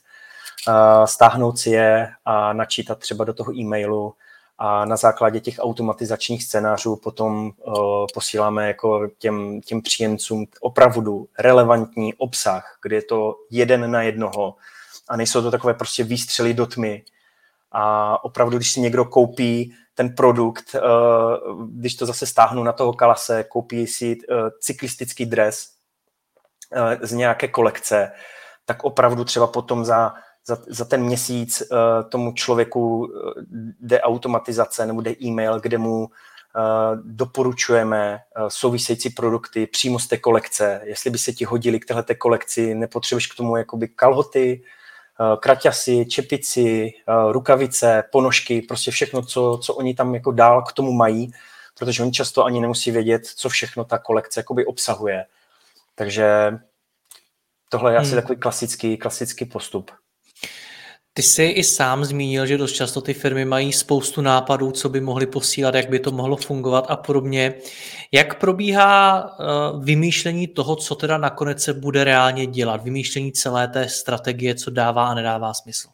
stáhnout 1.04 1.58
si 1.58 1.70
je 1.70 2.08
a 2.24 2.52
načítat 2.52 2.98
třeba 2.98 3.24
do 3.24 3.34
toho 3.34 3.54
e-mailu 3.54 4.14
a 4.62 4.84
na 4.84 4.96
základě 4.96 5.40
těch 5.40 5.56
automatizačních 5.58 6.44
scénářů 6.44 6.96
potom 6.96 7.50
uh, 7.66 8.06
posíláme 8.14 8.66
jako 8.66 9.08
těm, 9.18 9.60
těm 9.60 9.82
příjemcům 9.82 10.46
opravdu 10.60 11.28
relevantní 11.38 12.14
obsah, 12.14 12.78
kde 12.82 12.96
je 12.96 13.02
to 13.02 13.36
jeden 13.50 13.90
na 13.90 14.02
jednoho 14.02 14.54
a 15.08 15.16
nejsou 15.16 15.42
to 15.42 15.50
takové 15.50 15.74
prostě 15.74 16.04
výstřely 16.04 16.54
do 16.54 16.66
tmy. 16.66 17.04
A 17.72 18.24
opravdu, 18.24 18.56
když 18.56 18.72
si 18.72 18.80
někdo 18.80 19.04
koupí 19.04 19.74
ten 19.94 20.14
produkt, 20.14 20.74
uh, 20.74 21.66
když 21.66 21.94
to 21.94 22.06
zase 22.06 22.26
stáhnu 22.26 22.62
na 22.62 22.72
toho 22.72 22.92
kalase, 22.92 23.44
koupí 23.44 23.86
si 23.86 24.16
uh, 24.16 24.48
cyklistický 24.60 25.26
dres 25.26 25.68
z 27.00 27.12
nějaké 27.12 27.48
kolekce, 27.48 28.12
tak 28.64 28.84
opravdu 28.84 29.24
třeba 29.24 29.46
potom 29.46 29.84
za 29.84 30.14
za, 30.46 30.58
za 30.68 30.84
ten 30.84 31.02
měsíc 31.02 31.62
uh, 31.62 31.78
tomu 32.08 32.32
člověku 32.32 32.98
uh, 32.98 33.08
jde 33.80 34.00
automatizace 34.00 34.86
nebo 34.86 35.00
jde 35.00 35.14
e-mail, 35.22 35.60
kde 35.60 35.78
mu 35.78 36.00
uh, 36.00 36.10
doporučujeme 37.02 38.18
uh, 38.38 38.48
související 38.48 39.10
produkty 39.10 39.66
přímo 39.66 39.98
z 39.98 40.06
té 40.06 40.16
kolekce. 40.16 40.80
Jestli 40.84 41.10
by 41.10 41.18
se 41.18 41.32
ti 41.32 41.44
hodili 41.44 41.80
k 41.80 41.86
této 41.86 42.14
kolekci, 42.14 42.74
nepotřebuješ 42.74 43.26
k 43.26 43.36
tomu 43.36 43.56
jakoby 43.56 43.88
kalhoty, 43.88 44.62
uh, 45.20 45.40
kraťasy, 45.40 46.06
čepici, 46.06 46.92
uh, 47.08 47.32
rukavice, 47.32 48.04
ponožky, 48.12 48.62
prostě 48.62 48.90
všechno, 48.90 49.22
co, 49.22 49.60
co 49.62 49.74
oni 49.74 49.94
tam 49.94 50.14
jako 50.14 50.32
dál 50.32 50.62
k 50.62 50.72
tomu 50.72 50.92
mají, 50.92 51.32
protože 51.78 52.02
oni 52.02 52.12
často 52.12 52.44
ani 52.44 52.60
nemusí 52.60 52.90
vědět, 52.90 53.26
co 53.26 53.48
všechno 53.48 53.84
ta 53.84 53.98
kolekce 53.98 54.40
jakoby 54.40 54.66
obsahuje. 54.66 55.24
Takže 55.94 56.58
tohle 57.68 57.92
je 57.92 57.98
hmm. 57.98 58.06
asi 58.06 58.14
takový 58.14 58.38
klasický, 58.38 58.96
klasický 58.96 59.44
postup. 59.44 59.90
Ty 61.12 61.22
jsi 61.22 61.44
i 61.44 61.64
sám 61.64 62.04
zmínil, 62.04 62.46
že 62.46 62.58
dost 62.58 62.72
často 62.72 63.00
ty 63.00 63.14
firmy 63.14 63.44
mají 63.44 63.72
spoustu 63.72 64.20
nápadů, 64.20 64.72
co 64.72 64.88
by 64.88 65.00
mohly 65.00 65.26
posílat, 65.26 65.74
jak 65.74 65.88
by 65.88 65.98
to 65.98 66.10
mohlo 66.10 66.36
fungovat 66.36 66.86
a 66.88 66.96
podobně. 66.96 67.54
Jak 68.12 68.40
probíhá 68.40 69.20
eh, 69.20 69.44
vymýšlení 69.84 70.46
toho, 70.46 70.76
co 70.76 70.94
teda 70.94 71.18
nakonec 71.18 71.62
se 71.62 71.74
bude 71.74 72.04
reálně 72.04 72.46
dělat? 72.46 72.84
Vymýšlení 72.84 73.32
celé 73.32 73.68
té 73.68 73.88
strategie, 73.88 74.54
co 74.54 74.70
dává 74.70 75.08
a 75.08 75.14
nedává 75.14 75.54
smysl? 75.54 75.88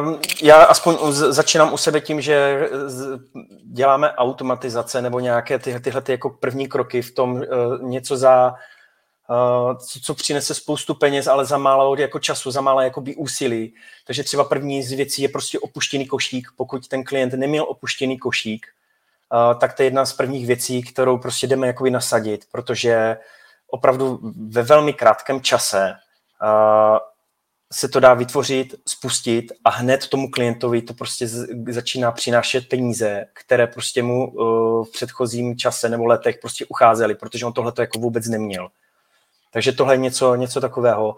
Um, 0.00 0.20
já 0.42 0.56
aspoň 0.56 0.96
začínám 1.12 1.72
u 1.72 1.76
sebe 1.76 2.00
tím, 2.00 2.20
že 2.20 2.68
děláme 3.72 4.12
automatizace 4.12 5.02
nebo 5.02 5.20
nějaké 5.20 5.58
ty, 5.58 5.80
tyhle 5.80 6.00
ty 6.00 6.12
jako 6.12 6.30
první 6.30 6.68
kroky 6.68 7.02
v 7.02 7.14
tom 7.14 7.32
uh, 7.32 7.42
něco 7.82 8.16
za 8.16 8.54
co, 9.78 10.00
co 10.00 10.14
přinese 10.14 10.54
spoustu 10.54 10.94
peněz, 10.94 11.26
ale 11.26 11.44
za 11.44 11.58
málo 11.58 11.96
jako 11.96 12.18
času, 12.18 12.50
za 12.50 12.60
málo 12.60 12.80
jakoby 12.80 13.16
úsilí. 13.16 13.74
Takže 14.06 14.24
třeba 14.24 14.44
první 14.44 14.82
z 14.82 14.92
věcí 14.92 15.22
je 15.22 15.28
prostě 15.28 15.58
opuštěný 15.58 16.06
košík. 16.06 16.48
Pokud 16.56 16.88
ten 16.88 17.04
klient 17.04 17.32
neměl 17.32 17.64
opuštěný 17.68 18.18
košík, 18.18 18.66
tak 19.60 19.74
to 19.74 19.82
je 19.82 19.86
jedna 19.86 20.06
z 20.06 20.12
prvních 20.12 20.46
věcí, 20.46 20.82
kterou 20.82 21.18
prostě 21.18 21.46
jdeme 21.46 21.66
jakoby 21.66 21.90
nasadit, 21.90 22.44
protože 22.52 23.18
opravdu 23.70 24.20
ve 24.48 24.62
velmi 24.62 24.92
krátkém 24.92 25.40
čase 25.40 25.94
se 27.72 27.88
to 27.88 28.00
dá 28.00 28.14
vytvořit, 28.14 28.74
spustit 28.86 29.52
a 29.64 29.70
hned 29.70 30.06
tomu 30.06 30.30
klientovi 30.30 30.82
to 30.82 30.94
prostě 30.94 31.28
začíná 31.68 32.12
přinášet 32.12 32.68
peníze, 32.68 33.26
které 33.32 33.66
prostě 33.66 34.02
mu 34.02 34.32
v 34.84 34.92
předchozím 34.92 35.58
čase 35.58 35.88
nebo 35.88 36.06
letech 36.06 36.38
prostě 36.40 36.66
ucházely, 36.66 37.14
protože 37.14 37.46
on 37.46 37.52
tohle 37.52 37.72
to 37.72 37.80
jako 37.80 37.98
vůbec 37.98 38.26
neměl. 38.26 38.68
Takže 39.52 39.72
tohle 39.72 39.94
je 39.94 39.98
něco, 39.98 40.34
něco 40.34 40.60
takového. 40.60 41.16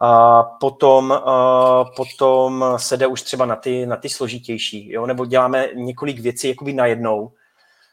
A 0.00 0.42
potom, 0.42 1.12
a 1.12 1.84
potom 1.96 2.64
se 2.76 2.96
jde 2.96 3.06
už 3.06 3.22
třeba 3.22 3.46
na 3.46 3.56
ty, 3.56 3.86
na 3.86 3.96
ty 3.96 4.08
složitější, 4.08 4.92
jo? 4.92 5.06
nebo 5.06 5.26
děláme 5.26 5.68
několik 5.74 6.18
věcí 6.18 6.48
jakoby 6.48 6.72
najednou, 6.72 7.32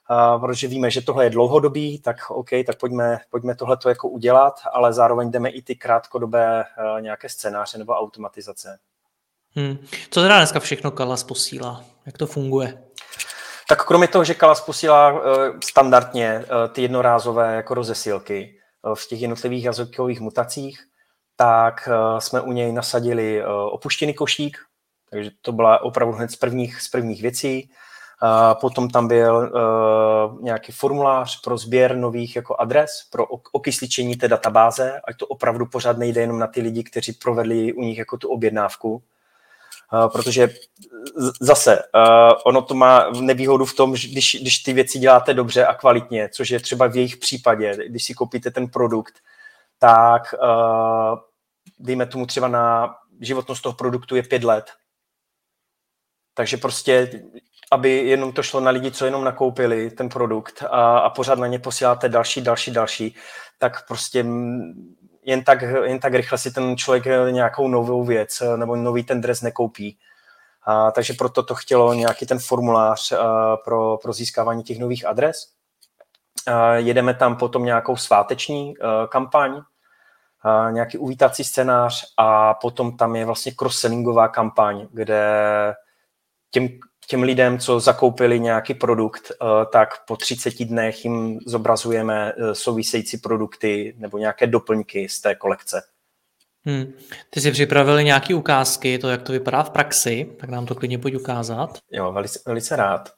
a 0.08 0.40
protože 0.40 0.68
víme, 0.68 0.92
že 0.92 1.02
tohle 1.02 1.25
je 1.25 1.30
dlouhodobý, 1.30 2.00
tak 2.00 2.32
OK, 2.32 2.50
tak 2.66 2.80
pojďme, 2.80 3.20
pojďme 3.30 3.56
tohle 3.56 3.78
to 3.78 3.90
jako 3.90 4.10
udělat, 4.10 4.60
ale 4.74 4.94
zároveň 4.94 5.32
jdeme 5.32 5.50
i 5.50 5.62
ty 5.62 5.75
krátkodobé 5.75 6.63
nějaké 7.00 7.30
scénáře 7.30 7.78
nebo 7.78 7.94
automatizace. 7.94 8.80
Hmm. 9.56 9.78
Co 10.10 10.22
teda 10.22 10.38
dneska 10.38 10.60
všechno 10.60 10.92
Kalas 10.92 11.24
posílá? 11.24 11.84
Jak 12.06 12.18
to 12.18 12.28
funguje? 12.28 12.84
Tak 13.70 13.86
kromě 13.86 14.08
toho, 14.08 14.24
že 14.24 14.34
Kalas 14.34 14.62
posílá 14.62 15.12
uh, 15.12 15.20
standardně 15.63 16.40
uh, 16.40 16.74
ty 16.74 16.82
jednorázové 16.82 17.56
jako 17.56 17.74
rozesílky 17.74 18.60
v 18.94 19.08
těch 19.08 19.22
jednotlivých 19.22 19.63
jazykových 19.63 20.20
mutacích, 20.20 20.84
tak 21.36 21.88
uh, 21.88 22.20
jsme 22.20 22.42
u 22.42 22.52
něj 22.52 22.72
nasadili 22.72 23.46
uh, 23.46 23.52
opuštěný 23.52 24.13
košík, 24.13 24.58
takže 25.10 25.32
to 25.42 25.52
byla 25.52 25.84
opravdu 25.84 26.13
hned 26.13 26.32
z 26.32 26.36
prvních, 26.36 26.82
z 26.82 26.90
prvních 26.90 27.22
věcí. 27.22 27.70
Potom 28.62 28.90
tam 28.90 29.08
byl 29.08 29.52
nějaký 30.42 30.72
formulář 30.72 31.42
pro 31.42 31.58
sběr 31.58 31.96
nových 31.96 32.36
jako 32.36 32.56
adres, 32.56 32.90
pro 33.12 33.25
okysličení 33.52 34.16
té 34.16 34.28
databáze, 34.28 35.02
ať 35.08 35.18
to 35.18 35.28
opravdu 35.28 35.66
pořád 35.66 35.98
nejde 35.98 36.22
jenom 36.22 36.40
na 36.40 36.48
ty 36.48 36.62
lidi, 36.62 36.84
kteří 36.84 37.13
provedli 37.13 37.74
u 37.74 37.82
nich 37.82 37.98
jako 37.98 38.18
tu 38.18 38.30
objednávku, 38.30 39.04
protože 40.08 40.50
zase 41.42 41.78
uh, 41.78 42.34
ono 42.46 42.62
to 42.62 42.74
má 42.74 43.10
nevýhodu 43.10 43.66
v 43.66 43.76
tom, 43.76 43.96
že 43.96 44.08
když, 44.08 44.38
když 44.42 44.60
ty 44.60 44.74
věci 44.74 45.00
děláte 45.00 45.34
dobře 45.34 45.66
a 45.66 45.74
kvalitně, 45.74 46.30
což 46.30 46.50
je 46.50 46.60
třeba 46.60 46.88
v 46.88 46.96
jejich 46.96 47.18
případě, 47.18 47.78
když 47.88 48.04
si 48.04 48.14
koupíte 48.14 48.52
ten 48.52 48.68
produkt, 48.68 49.14
tak 49.80 50.36
uh, 50.44 51.20
dejme 51.80 52.06
tomu 52.06 52.26
třeba 52.26 52.48
na 52.48 52.96
životnost 53.22 53.62
toho 53.62 53.74
produktu 53.74 54.16
je 54.16 54.24
pět 54.24 54.44
let, 54.44 54.66
takže 56.34 56.58
prostě, 56.58 57.24
aby 57.72 57.90
jenom 57.90 58.32
to 58.32 58.44
šlo 58.44 58.60
na 58.60 58.72
lidi, 58.72 58.92
co 58.92 59.06
jenom 59.06 59.24
nakoupili 59.24 59.92
ten 59.92 60.10
produkt 60.10 60.64
a, 60.64 60.98
a 60.98 61.10
pořád 61.10 61.40
na 61.40 61.48
ně 61.48 61.60
posíláte 61.60 62.10
další, 62.10 62.42
další, 62.42 62.72
další, 62.72 63.16
tak 63.58 63.88
prostě 63.88 64.26
jen 65.25 65.44
tak, 65.44 65.62
jen 65.62 66.00
tak 66.00 66.13
rychle 66.13 66.38
si 66.38 66.51
ten 66.51 66.77
člověk 66.77 67.06
nějakou 67.32 67.68
novou 67.68 68.03
věc 68.03 68.44
nebo 68.56 68.75
nový 68.75 69.03
ten 69.03 69.22
dres 69.22 69.42
nekoupí. 69.42 69.98
A, 70.65 70.92
takže 70.92 71.13
proto 71.13 71.44
to 71.44 71.56
chtělo 71.56 71.94
nějaký 71.94 72.25
ten 72.25 72.39
formulář 72.39 73.12
a, 73.12 73.58
pro, 73.58 73.98
pro 73.98 74.13
získávání 74.13 74.63
těch 74.63 74.80
nových 74.80 75.06
adres. 75.06 75.36
A, 76.48 76.74
jedeme 76.74 77.13
tam 77.13 77.36
potom 77.36 77.65
nějakou 77.65 77.96
sváteční 77.96 78.77
a, 78.77 79.08
kampaň, 79.08 79.62
a, 80.42 80.70
nějaký 80.72 80.98
uvítací 80.98 81.44
scénář 81.44 82.13
a 82.18 82.53
potom 82.53 82.98
tam 82.98 83.15
je 83.15 83.25
vlastně 83.25 83.51
cross-sellingová 83.51 84.27
kampaň, 84.27 84.88
kde 84.92 85.24
těm, 86.51 86.68
těm 87.08 87.24
lidem, 87.24 87.60
co 87.60 87.80
zakoupili 87.80 88.40
nějaký 88.40 88.74
produkt, 88.74 89.32
eh, 89.32 89.46
tak 89.72 90.06
po 90.06 90.18
30 90.18 90.66
dnech 90.66 91.06
jim 91.06 91.40
zobrazujeme 91.46 92.34
eh, 92.38 92.56
související 92.56 93.18
produkty 93.18 93.94
nebo 93.98 94.18
nějaké 94.18 94.48
doplňky 94.48 95.10
z 95.10 95.22
té 95.22 95.36
kolekce. 95.36 95.84
Hmm. 96.66 96.94
Ty 97.30 97.42
jsi 97.42 97.52
připravili 97.52 98.04
nějaké 98.04 98.36
ukázky, 98.36 98.98
to, 98.98 99.10
jak 99.10 99.22
to 99.22 99.32
vypadá 99.32 99.64
v 99.64 99.70
praxi, 99.70 100.32
tak 100.40 100.50
nám 100.50 100.66
to 100.66 100.76
klidně 100.76 100.98
pojď 100.98 101.16
ukázat. 101.16 101.78
Jo, 101.92 102.12
velice, 102.12 102.40
velice 102.46 102.76
rád. 102.76 103.14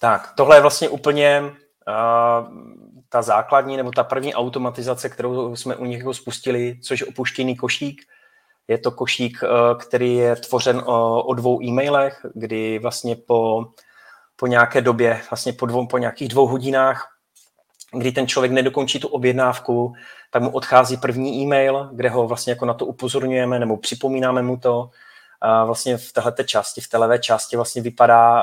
Tak, 0.00 0.32
tohle 0.36 0.56
je 0.56 0.60
vlastně 0.60 0.88
úplně 0.88 1.42
uh, 1.42 1.54
ta 3.08 3.22
základní 3.22 3.76
nebo 3.76 3.90
ta 3.90 4.04
první 4.04 4.34
automatizace, 4.34 5.08
kterou 5.08 5.56
jsme 5.56 5.76
u 5.76 5.84
nich 5.84 6.04
spustili, 6.12 6.78
což 6.82 7.00
je 7.00 7.06
opuštěný 7.06 7.56
košík. 7.56 8.02
Je 8.70 8.78
to 8.78 8.90
košík, 8.90 9.38
eh, 9.42 9.48
který 9.74 10.14
je 10.14 10.36
tvořen 10.36 10.82
o, 10.86 11.22
o 11.22 11.34
dvou 11.34 11.62
e-mailech, 11.62 12.26
kdy 12.34 12.78
vlastně 12.78 13.16
po, 13.16 13.66
po 14.36 14.46
nějaké 14.46 14.80
době, 14.80 15.20
vlastně 15.30 15.52
po, 15.52 15.66
dvou, 15.66 15.86
po 15.86 15.98
nějakých 15.98 16.28
dvou 16.28 16.46
hodinách, 16.46 17.08
kdy 17.92 18.12
ten 18.12 18.26
člověk 18.26 18.52
nedokončí 18.52 19.00
tu 19.00 19.08
objednávku, 19.08 19.92
tak 20.30 20.42
mu 20.42 20.50
odchází 20.50 20.96
první 20.96 21.42
e-mail, 21.42 21.90
kde 21.92 22.08
ho 22.08 22.26
vlastně 22.28 22.52
jako 22.52 22.66
na 22.66 22.74
to 22.74 22.86
upozorňujeme 22.86 23.58
nebo 23.58 23.76
připomínáme 23.76 24.42
mu 24.42 24.56
to. 24.56 24.90
Vlastně 25.64 25.96
v 25.96 26.12
této 26.12 26.42
části, 26.42 26.80
v 26.80 26.88
té 26.88 26.98
levé 26.98 27.18
části 27.18 27.56
vlastně 27.56 27.82
vypadá, 27.82 28.42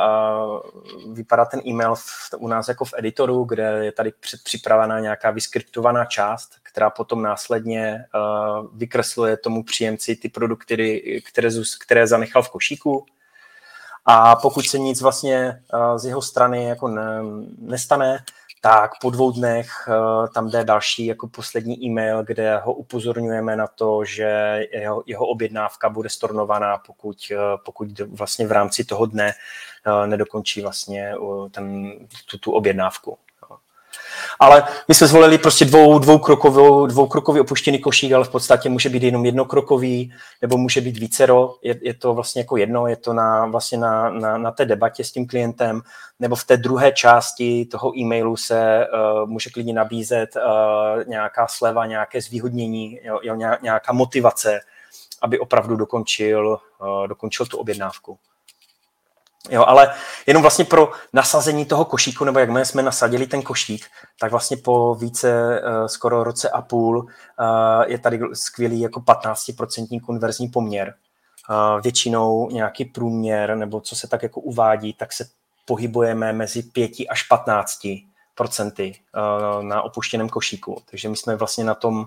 vypadá 1.14 1.46
ten 1.46 1.62
e-mail 1.68 1.96
v, 1.96 2.34
u 2.38 2.48
nás 2.48 2.68
jako 2.68 2.86
v 2.86 2.94
editoru, 2.98 3.44
kde 3.44 3.64
je 3.64 3.92
tady 3.92 4.12
předpřipravená 4.20 5.00
nějaká 5.00 5.32
vyskriptovaná 5.32 6.06
část, 6.06 6.50
která 6.64 6.90
potom 6.90 7.22
následně 7.22 8.06
vykresluje 8.74 9.38
tomu 9.38 9.64
příjemci 9.64 10.16
ty 10.16 10.30
produkty, 10.30 11.22
které, 11.32 11.50
které 11.80 12.08
zanechal 12.08 12.44
v 12.44 12.50
košíku. 12.50 13.06
A 14.06 14.36
pokud 14.36 14.68
se 14.68 14.80
nic 14.80 15.02
vlastně 15.02 15.64
z 15.96 16.06
jeho 16.06 16.22
strany 16.22 16.66
jako 16.66 16.88
ne, 16.88 17.20
nestane, 17.58 18.20
tak 18.62 18.92
po 19.02 19.10
dvou 19.10 19.32
dnech 19.32 19.88
uh, 19.88 20.28
tam 20.28 20.50
jde 20.50 20.64
další 20.64 21.06
jako 21.06 21.28
poslední 21.28 21.86
e-mail, 21.86 22.24
kde 22.24 22.58
ho 22.58 22.74
upozorňujeme 22.74 23.56
na 23.56 23.68
to, 23.68 24.06
že 24.06 24.62
jeho, 24.72 25.04
jeho 25.06 25.28
objednávka 25.28 25.90
bude 25.90 26.10
stornovaná, 26.10 26.78
pokud, 26.78 27.18
uh, 27.32 27.38
pokud 27.66 28.00
vlastně 28.00 28.48
v 28.48 28.52
rámci 28.52 28.86
toho 28.86 29.06
dne 29.06 29.34
uh, 29.88 30.08
nedokončí 30.08 30.62
vlastně 30.62 31.14
ten, 31.52 31.92
tu, 32.30 32.38
tu 32.38 32.52
objednávku. 32.52 33.18
Ale 34.40 34.64
my 34.88 34.96
jsme 34.96 35.08
zvolili 35.08 35.38
prostě 35.38 35.66
dvou, 35.66 36.00
dvoukrokovou, 36.00 36.86
dvoukrokový 36.86 37.40
opuštěný 37.40 37.80
košík, 37.80 38.12
ale 38.12 38.26
v 38.26 38.30
podstatě 38.30 38.70
může 38.70 38.90
být 38.90 39.04
jenom 39.04 39.26
jednokrokový, 39.26 40.14
nebo 40.42 40.58
může 40.58 40.82
být 40.82 40.98
vícero, 40.98 41.56
je, 41.62 41.76
je 41.82 41.94
to 41.94 42.14
vlastně 42.14 42.42
jako 42.42 42.58
jedno, 42.58 42.88
je 42.88 42.96
to 42.96 43.14
na, 43.14 43.46
vlastně 43.46 43.78
na, 43.78 44.10
na, 44.10 44.38
na 44.38 44.52
té 44.52 44.66
debatě 44.66 45.04
s 45.04 45.12
tím 45.12 45.28
klientem, 45.28 45.82
nebo 46.20 46.36
v 46.36 46.44
té 46.44 46.58
druhé 46.58 46.92
části 46.92 47.66
toho 47.66 47.98
e-mailu 47.98 48.38
se 48.38 48.88
uh, 48.88 49.30
může 49.30 49.50
klidně 49.50 49.74
nabízet 49.74 50.30
uh, 50.36 51.04
nějaká 51.08 51.48
sleva, 51.48 51.86
nějaké 51.86 52.22
zvýhodnění, 52.22 53.00
jo, 53.04 53.20
jo, 53.24 53.36
nějaká 53.62 53.94
motivace, 53.94 54.60
aby 55.22 55.40
opravdu 55.40 55.76
dokončil, 55.76 56.60
uh, 56.82 57.08
dokončil 57.08 57.46
tu 57.46 57.58
objednávku. 57.58 58.18
Jo, 59.50 59.64
ale 59.68 59.94
jenom 60.28 60.42
vlastně 60.42 60.66
pro 60.66 60.92
nasazení 61.14 61.66
toho 61.66 61.86
košíku, 61.86 62.26
nebo 62.26 62.40
jak 62.40 62.50
jsme 62.66 62.84
nasadili 62.84 63.28
ten 63.28 63.42
košík, 63.42 63.86
tak 64.20 64.32
vlastně 64.32 64.58
po 64.58 64.96
více, 64.96 65.62
uh, 65.62 65.86
skoro 65.86 66.24
roce 66.24 66.50
a 66.50 66.62
půl 66.62 67.00
uh, 67.00 67.06
je 67.88 67.98
tady 67.98 68.20
skvělý 68.34 68.80
jako 68.80 69.00
15% 69.00 70.02
konverzní 70.02 70.48
poměr. 70.48 70.94
Uh, 71.50 71.82
většinou 71.82 72.50
nějaký 72.50 72.86
průměr, 72.86 73.56
nebo 73.56 73.82
co 73.82 73.96
se 73.96 74.08
tak 74.08 74.24
jako 74.24 74.42
uvádí, 74.42 74.94
tak 74.94 75.14
se 75.14 75.26
pohybujeme 75.66 76.34
mezi 76.34 76.64
5 76.64 76.92
až 77.10 77.24
15 77.24 77.80
procenty 78.36 79.00
na 79.62 79.82
opuštěném 79.82 80.30
košíku. 80.30 80.82
Takže 80.92 81.10
my 81.10 81.16
jsme 81.16 81.36
vlastně 81.36 81.64
na 81.64 81.76
tom, 81.76 82.06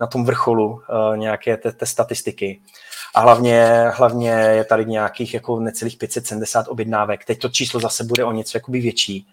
na 0.00 0.06
tom 0.06 0.24
vrcholu 0.24 0.68
uh, 0.68 1.16
nějaké 1.16 1.56
té, 1.56 1.72
té 1.72 1.86
statistiky. 1.86 2.60
A 3.14 3.20
hlavně, 3.20 3.84
hlavně 3.94 4.30
je 4.30 4.64
tady 4.64 4.84
nějakých 4.84 5.34
jako 5.34 5.60
necelých 5.60 5.98
570 5.98 6.68
objednávek. 6.68 7.24
Teď 7.24 7.38
to 7.38 7.48
číslo 7.48 7.80
zase 7.80 8.04
bude 8.04 8.24
o 8.24 8.32
něco 8.32 8.58
jakoby 8.58 8.80
větší. 8.80 9.26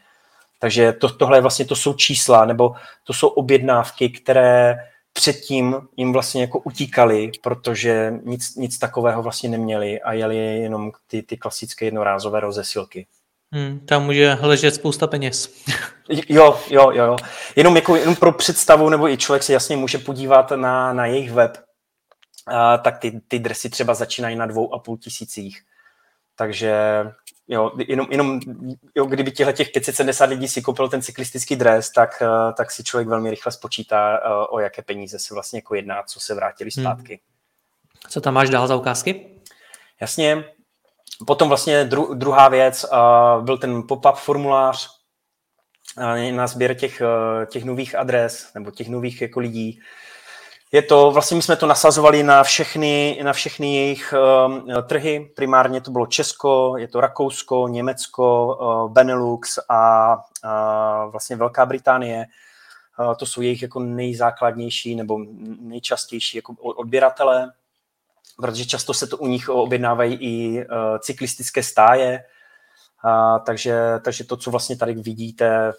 Takže 0.60 0.94
to, 0.94 1.10
tohle 1.10 1.42
vlastně 1.42 1.66
to 1.66 1.76
jsou 1.76 1.94
čísla, 1.94 2.46
nebo 2.46 2.76
to 3.04 3.14
jsou 3.14 3.28
objednávky, 3.28 4.10
které 4.10 4.76
předtím 5.14 5.76
jim 5.98 6.14
vlastně 6.14 6.42
jako 6.42 6.60
utíkali, 6.60 7.32
protože 7.44 8.14
nic, 8.24 8.56
nic 8.56 8.78
takového 8.80 9.24
vlastně 9.24 9.50
neměli 9.50 10.02
a 10.02 10.14
jeli 10.14 10.38
jenom 10.38 10.92
ty, 11.08 11.24
ty 11.24 11.38
klasické 11.38 11.86
jednorázové 11.86 12.40
rozesilky. 12.40 13.08
Hmm, 13.54 13.80
tam 13.80 14.06
může 14.06 14.38
ležet 14.42 14.76
spousta 14.76 15.08
peněz. 15.08 15.54
jo, 16.30 16.60
jo, 16.70 16.92
jo, 16.92 17.06
jo. 17.06 17.16
Jenom, 17.56 17.76
jako, 17.76 17.96
jenom 17.96 18.16
pro 18.16 18.32
představu, 18.32 18.90
nebo 18.90 19.10
i 19.10 19.18
člověk 19.18 19.44
se 19.44 19.54
jasně 19.54 19.78
může 19.78 19.98
podívat 19.98 20.52
na, 20.52 20.94
na 20.94 21.06
jejich 21.06 21.32
web, 21.32 21.58
a, 22.48 22.78
tak 22.78 22.98
ty, 22.98 23.22
ty 23.28 23.40
dresy 23.40 23.70
třeba 23.70 23.94
začínají 23.94 24.36
na 24.36 24.46
dvou 24.46 24.74
a 24.74 24.80
půl 24.80 24.98
tisících. 24.98 25.62
Takže 26.36 26.76
jo, 27.48 27.72
jenom, 27.88 28.08
jenom 28.10 28.40
jo, 28.96 29.06
kdyby 29.06 29.32
těchto 29.32 29.54
těch 29.54 29.70
570 29.70 30.26
lidí 30.26 30.48
si 30.48 30.62
koupil 30.62 30.90
ten 30.90 31.02
cyklistický 31.02 31.56
dres, 31.56 31.92
tak, 31.92 32.24
tak 32.58 32.72
si 32.72 32.84
člověk 32.84 33.08
velmi 33.08 33.30
rychle 33.30 33.52
spočítá, 33.52 34.20
o 34.50 34.60
jaké 34.60 34.82
peníze 34.82 35.20
se 35.20 35.34
vlastně 35.34 35.58
jako 35.58 35.76
jedná, 35.76 36.04
co 36.04 36.20
se 36.20 36.36
vrátili 36.36 36.70
hmm. 36.78 36.86
zpátky. 36.86 37.14
Hmm. 37.14 38.10
Co 38.10 38.22
tam 38.22 38.34
máš 38.34 38.50
dál 38.50 38.68
za 38.68 38.76
ukázky? 38.76 39.30
Jasně. 40.02 40.57
Potom 41.26 41.48
vlastně 41.48 41.84
dru, 41.84 42.14
druhá 42.14 42.50
věc 42.50 42.86
uh, 42.92 43.46
byl 43.46 43.58
ten 43.58 43.82
pop-up 43.82 44.16
formulář 44.16 44.90
uh, 45.98 46.32
na 46.32 46.48
sběr 46.48 46.76
těch, 46.76 47.02
uh, 47.02 47.46
těch 47.46 47.64
nových 47.64 47.96
adres 47.96 48.54
nebo 48.56 48.72
těch 48.72 48.90
nových 48.90 49.22
jako 49.22 49.40
lidí. 49.40 49.80
Je 50.72 50.82
to, 50.82 51.12
vlastně 51.12 51.36
my 51.38 51.44
jsme 51.44 51.56
to 51.56 51.68
nasazovali 51.68 52.24
na 52.24 52.44
všechny, 52.44 53.20
na 53.24 53.34
všechny 53.34 53.76
jejich 53.76 54.14
uh, 54.14 54.82
trhy. 54.82 55.32
Primárně 55.36 55.82
to 55.82 55.92
bylo 55.92 56.06
Česko, 56.06 56.78
je 56.78 56.88
to 56.88 57.02
Rakousko, 57.02 57.68
Německo, 57.68 58.58
uh, 58.62 58.92
Benelux 58.92 59.60
a 59.70 60.16
uh, 60.16 61.12
vlastně 61.12 61.36
Velká 61.36 61.66
Británie. 61.66 62.26
Uh, 63.00 63.16
to 63.16 63.26
jsou 63.26 63.42
jejich 63.42 63.62
jako 63.62 63.80
nejzákladnější 63.80 64.96
nebo 64.96 65.20
nejčastější 65.60 66.38
jako 66.38 66.54
odběratele, 66.62 67.52
protože 68.38 68.66
často 68.66 68.94
se 68.94 69.08
to 69.08 69.18
u 69.18 69.28
nich 69.28 69.50
objednávají 69.50 70.14
i 70.16 70.66
uh, 70.66 70.98
cyklistické 71.00 71.64
stáje, 71.64 72.24
a, 73.04 73.40
takže, 73.40 73.80
takže 74.04 74.24
to, 74.24 74.38
co 74.38 74.52
vlastně 74.52 74.78
tady 74.78 74.94
vidíte 74.94 75.74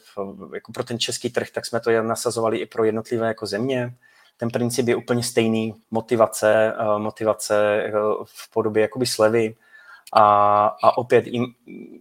jako 0.54 0.72
pro 0.72 0.84
ten 0.84 0.98
český 0.98 1.30
trh, 1.30 1.50
tak 1.50 1.66
jsme 1.66 1.80
to 1.80 2.02
nasazovali 2.02 2.58
i 2.58 2.66
pro 2.66 2.84
jednotlivé 2.84 3.26
jako 3.26 3.46
země. 3.46 3.94
Ten 4.36 4.50
princip 4.50 4.88
je 4.88 4.96
úplně 4.96 5.22
stejný, 5.22 5.74
motivace, 5.90 6.74
motivace 6.98 7.84
v 8.24 8.52
podobě 8.52 8.82
jakoby 8.82 9.06
slevy. 9.06 9.54
A, 10.12 10.66
a 10.82 10.98
opět 10.98 11.26
jim, 11.26 11.46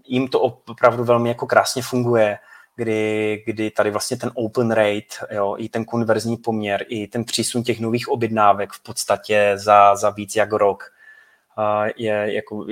jim 0.05 0.27
to 0.27 0.39
opravdu 0.39 1.03
velmi 1.03 1.29
jako 1.29 1.47
krásně 1.47 1.81
funguje, 1.81 2.37
kdy, 2.77 3.43
kdy 3.45 3.71
tady 3.71 3.91
vlastně 3.91 4.17
ten 4.17 4.31
open 4.33 4.71
rate, 4.71 5.35
jo, 5.35 5.55
i 5.57 5.69
ten 5.69 5.85
konverzní 5.85 6.37
poměr, 6.37 6.85
i 6.87 7.07
ten 7.07 7.23
přísun 7.23 7.63
těch 7.63 7.79
nových 7.79 8.09
objednávek 8.09 8.71
v 8.71 8.83
podstatě 8.83 9.53
za, 9.55 9.95
za 9.95 10.09
víc 10.09 10.35
jak 10.35 10.51
rok 10.53 10.93
je, 11.97 12.33
jako, 12.33 12.65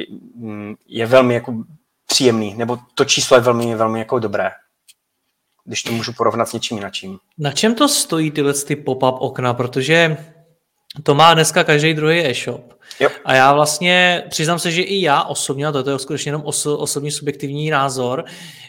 je 0.88 1.06
velmi 1.06 1.34
jako 1.34 1.64
příjemný, 2.06 2.54
nebo 2.54 2.78
to 2.96 3.06
číslo 3.06 3.38
je 3.38 3.42
velmi, 3.42 3.76
velmi 3.76 4.00
jako 4.00 4.20
dobré 4.20 4.52
když 5.66 5.84
to 5.84 5.92
můžu 5.92 6.14
porovnat 6.14 6.50
s 6.50 6.54
něčím 6.54 6.80
jiným. 7.02 7.20
Na 7.38 7.52
čem 7.52 7.76
to 7.76 7.88
stojí 7.88 8.32
tyhle 8.32 8.54
ty 8.54 8.76
pop-up 8.76 9.18
okna? 9.20 9.54
Protože 9.54 10.18
to 11.04 11.16
má 11.16 11.34
dneska 11.34 11.64
každý 11.64 11.94
druhý 11.94 12.20
e-shop. 12.20 12.74
Jo. 13.00 13.10
A 13.26 13.34
já 13.34 13.54
vlastně 13.54 14.24
přiznám 14.30 14.60
se, 14.60 14.72
že 14.72 14.82
i 14.82 15.02
já 15.02 15.24
osobně, 15.24 15.68
a 15.68 15.72
to 15.72 15.90
je 15.90 16.00
skutečně 16.00 16.30
jenom 16.30 16.42
oso, 16.46 16.78
osobní 16.78 17.12
subjektivní 17.12 17.70
názor, 17.70 18.26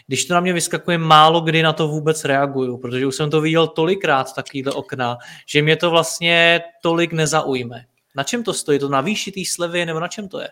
když 0.07 0.25
to 0.25 0.33
na 0.33 0.39
mě 0.39 0.53
vyskakuje, 0.53 0.97
málo 0.97 1.41
kdy 1.41 1.63
na 1.63 1.73
to 1.73 1.87
vůbec 1.87 2.25
reaguju, 2.25 2.77
protože 2.77 3.05
už 3.05 3.15
jsem 3.15 3.29
to 3.29 3.41
viděl 3.41 3.67
tolikrát, 3.67 4.35
takovýhle 4.35 4.71
okna, 4.71 5.17
že 5.47 5.61
mě 5.61 5.75
to 5.75 5.89
vlastně 5.89 6.61
tolik 6.83 7.13
nezaujme. 7.13 7.85
Na 8.15 8.23
čem 8.23 8.43
to 8.43 8.53
stojí? 8.53 8.79
To 8.79 8.89
na 8.89 9.01
výši 9.01 9.31
té 9.31 9.39
slevy 9.47 9.85
nebo 9.85 9.99
na 9.99 10.07
čem 10.07 10.27
to 10.27 10.39
je? 10.39 10.49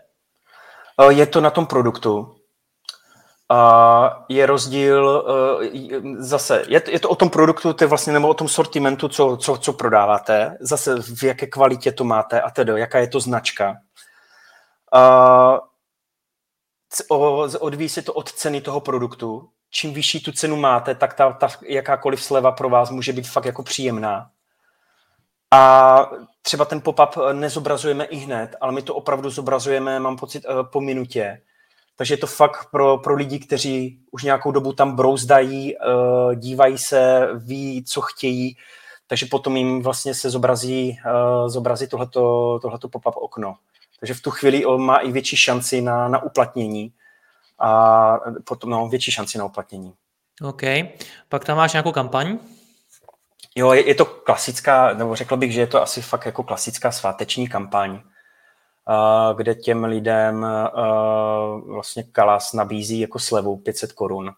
Je 1.09 1.25
to 1.25 1.41
na 1.41 1.49
tom 1.49 1.65
produktu. 1.65 2.35
A 3.49 4.25
je 4.29 4.45
rozdíl 4.45 5.25
eh, 5.73 6.01
zase, 6.17 6.63
je, 6.67 6.81
je 6.87 6.99
to 6.99 7.09
o 7.09 7.15
tom 7.15 7.29
produktu, 7.29 7.73
to 7.73 7.83
je 7.83 7.87
vlastně, 7.87 8.13
nebo 8.13 8.27
o 8.27 8.33
tom 8.33 8.47
sortimentu, 8.47 9.07
co, 9.07 9.37
co, 9.37 9.57
co 9.57 9.73
prodáváte, 9.73 10.57
zase 10.59 11.01
v 11.01 11.23
jaké 11.23 11.47
kvalitě 11.47 11.91
to 11.91 12.03
máte 12.03 12.41
a 12.41 12.49
tedy, 12.49 12.71
jaká 12.75 12.99
je 12.99 13.07
to 13.07 13.19
značka. 13.19 13.75
A 14.93 15.59
odvíjí 17.59 17.89
se 17.89 18.01
to 18.01 18.13
od 18.13 18.31
ceny 18.31 18.61
toho 18.61 18.79
produktu. 18.79 19.49
Čím 19.69 19.93
vyšší 19.93 20.23
tu 20.23 20.31
cenu 20.31 20.55
máte, 20.55 20.95
tak 20.95 21.13
ta, 21.13 21.31
ta 21.31 21.47
jakákoliv 21.67 22.23
sleva 22.23 22.51
pro 22.51 22.69
vás 22.69 22.89
může 22.89 23.13
být 23.13 23.29
fakt 23.29 23.45
jako 23.45 23.63
příjemná. 23.63 24.29
A 25.51 26.11
třeba 26.41 26.65
ten 26.65 26.81
pop-up 26.81 27.33
nezobrazujeme 27.33 28.05
i 28.05 28.15
hned, 28.15 28.55
ale 28.61 28.71
my 28.71 28.81
to 28.81 28.95
opravdu 28.95 29.29
zobrazujeme, 29.29 29.99
mám 29.99 30.17
pocit, 30.17 30.45
eh, 30.49 30.63
po 30.63 30.81
minutě 30.81 31.41
takže 31.95 32.13
je 32.13 32.17
to 32.17 32.27
fakt 32.27 32.71
pro, 32.71 32.97
pro 32.97 33.15
lidi, 33.15 33.39
kteří 33.39 33.99
už 34.11 34.23
nějakou 34.23 34.51
dobu 34.51 34.73
tam 34.73 34.95
brouzdají, 34.95 35.75
uh, 35.75 36.35
dívají 36.35 36.77
se, 36.77 37.29
ví, 37.35 37.83
co 37.83 38.01
chtějí, 38.01 38.57
takže 39.07 39.25
potom 39.25 39.57
jim 39.57 39.81
vlastně 39.81 40.13
se 40.13 40.29
zobrazí, 40.29 40.97
uh, 41.05 41.47
zobrazí 41.47 41.87
tohleto, 41.87 42.59
tohleto 42.61 42.89
pop-up 42.89 43.15
okno. 43.15 43.55
Takže 43.99 44.13
v 44.13 44.21
tu 44.21 44.31
chvíli 44.31 44.65
on 44.65 44.81
má 44.81 44.95
i 44.95 45.11
větší 45.11 45.37
šanci 45.37 45.81
na, 45.81 46.07
na 46.07 46.23
uplatnění 46.23 46.93
a 47.59 48.19
potom 48.43 48.69
no, 48.69 48.89
větší 48.89 49.11
šanci 49.11 49.37
na 49.37 49.45
uplatnění. 49.45 49.93
OK. 50.41 50.61
Pak 51.29 51.45
tam 51.45 51.57
máš 51.57 51.73
nějakou 51.73 51.91
kampaň? 51.91 52.39
Jo, 53.55 53.73
je, 53.73 53.87
je 53.87 53.95
to 53.95 54.05
klasická, 54.05 54.93
nebo 54.93 55.15
řekl 55.15 55.37
bych, 55.37 55.53
že 55.53 55.61
je 55.61 55.67
to 55.67 55.81
asi 55.81 56.01
fakt 56.01 56.25
jako 56.25 56.43
klasická 56.43 56.91
sváteční 56.91 57.47
kampaň 57.47 57.99
kde 59.37 59.55
těm 59.55 59.83
lidem 59.83 60.45
vlastně 61.65 62.03
Kalas 62.03 62.53
nabízí 62.53 62.99
jako 62.99 63.19
slevu 63.19 63.57
500 63.57 63.91
korun 63.91 64.31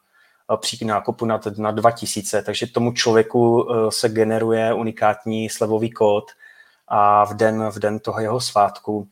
při 0.58 0.86
nákupu 0.86 1.26
na, 1.26 1.40
na 1.58 1.72
2000, 1.72 2.42
takže 2.42 2.68
tomu 2.68 2.92
člověku 2.92 3.68
se 3.90 4.10
generuje 4.10 4.74
unikátní 4.74 5.50
slevový 5.50 5.92
kód 5.92 6.32
a 6.88 7.26
v 7.26 7.34
den, 7.34 7.70
v 7.70 7.80
den 7.80 8.00
toho 8.00 8.20
jeho 8.20 8.40
svátku. 8.40 9.08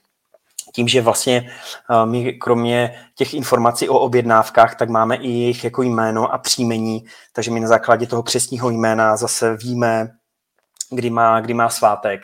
Tím, 0.73 0.87
že 0.87 1.01
vlastně 1.01 1.51
my 2.05 2.33
kromě 2.33 3.01
těch 3.15 3.33
informací 3.33 3.89
o 3.89 3.99
objednávkách, 3.99 4.75
tak 4.75 4.89
máme 4.89 5.15
i 5.15 5.27
jejich 5.27 5.63
jako 5.63 5.81
jméno 5.81 6.33
a 6.33 6.37
příjmení, 6.37 7.05
takže 7.33 7.51
my 7.51 7.59
na 7.59 7.67
základě 7.67 8.07
toho 8.07 8.23
křesního 8.23 8.69
jména 8.69 9.17
zase 9.17 9.57
víme, 9.57 10.11
kdy 10.89 11.09
má, 11.09 11.39
kdy 11.39 11.53
má 11.53 11.69
svátek 11.69 12.21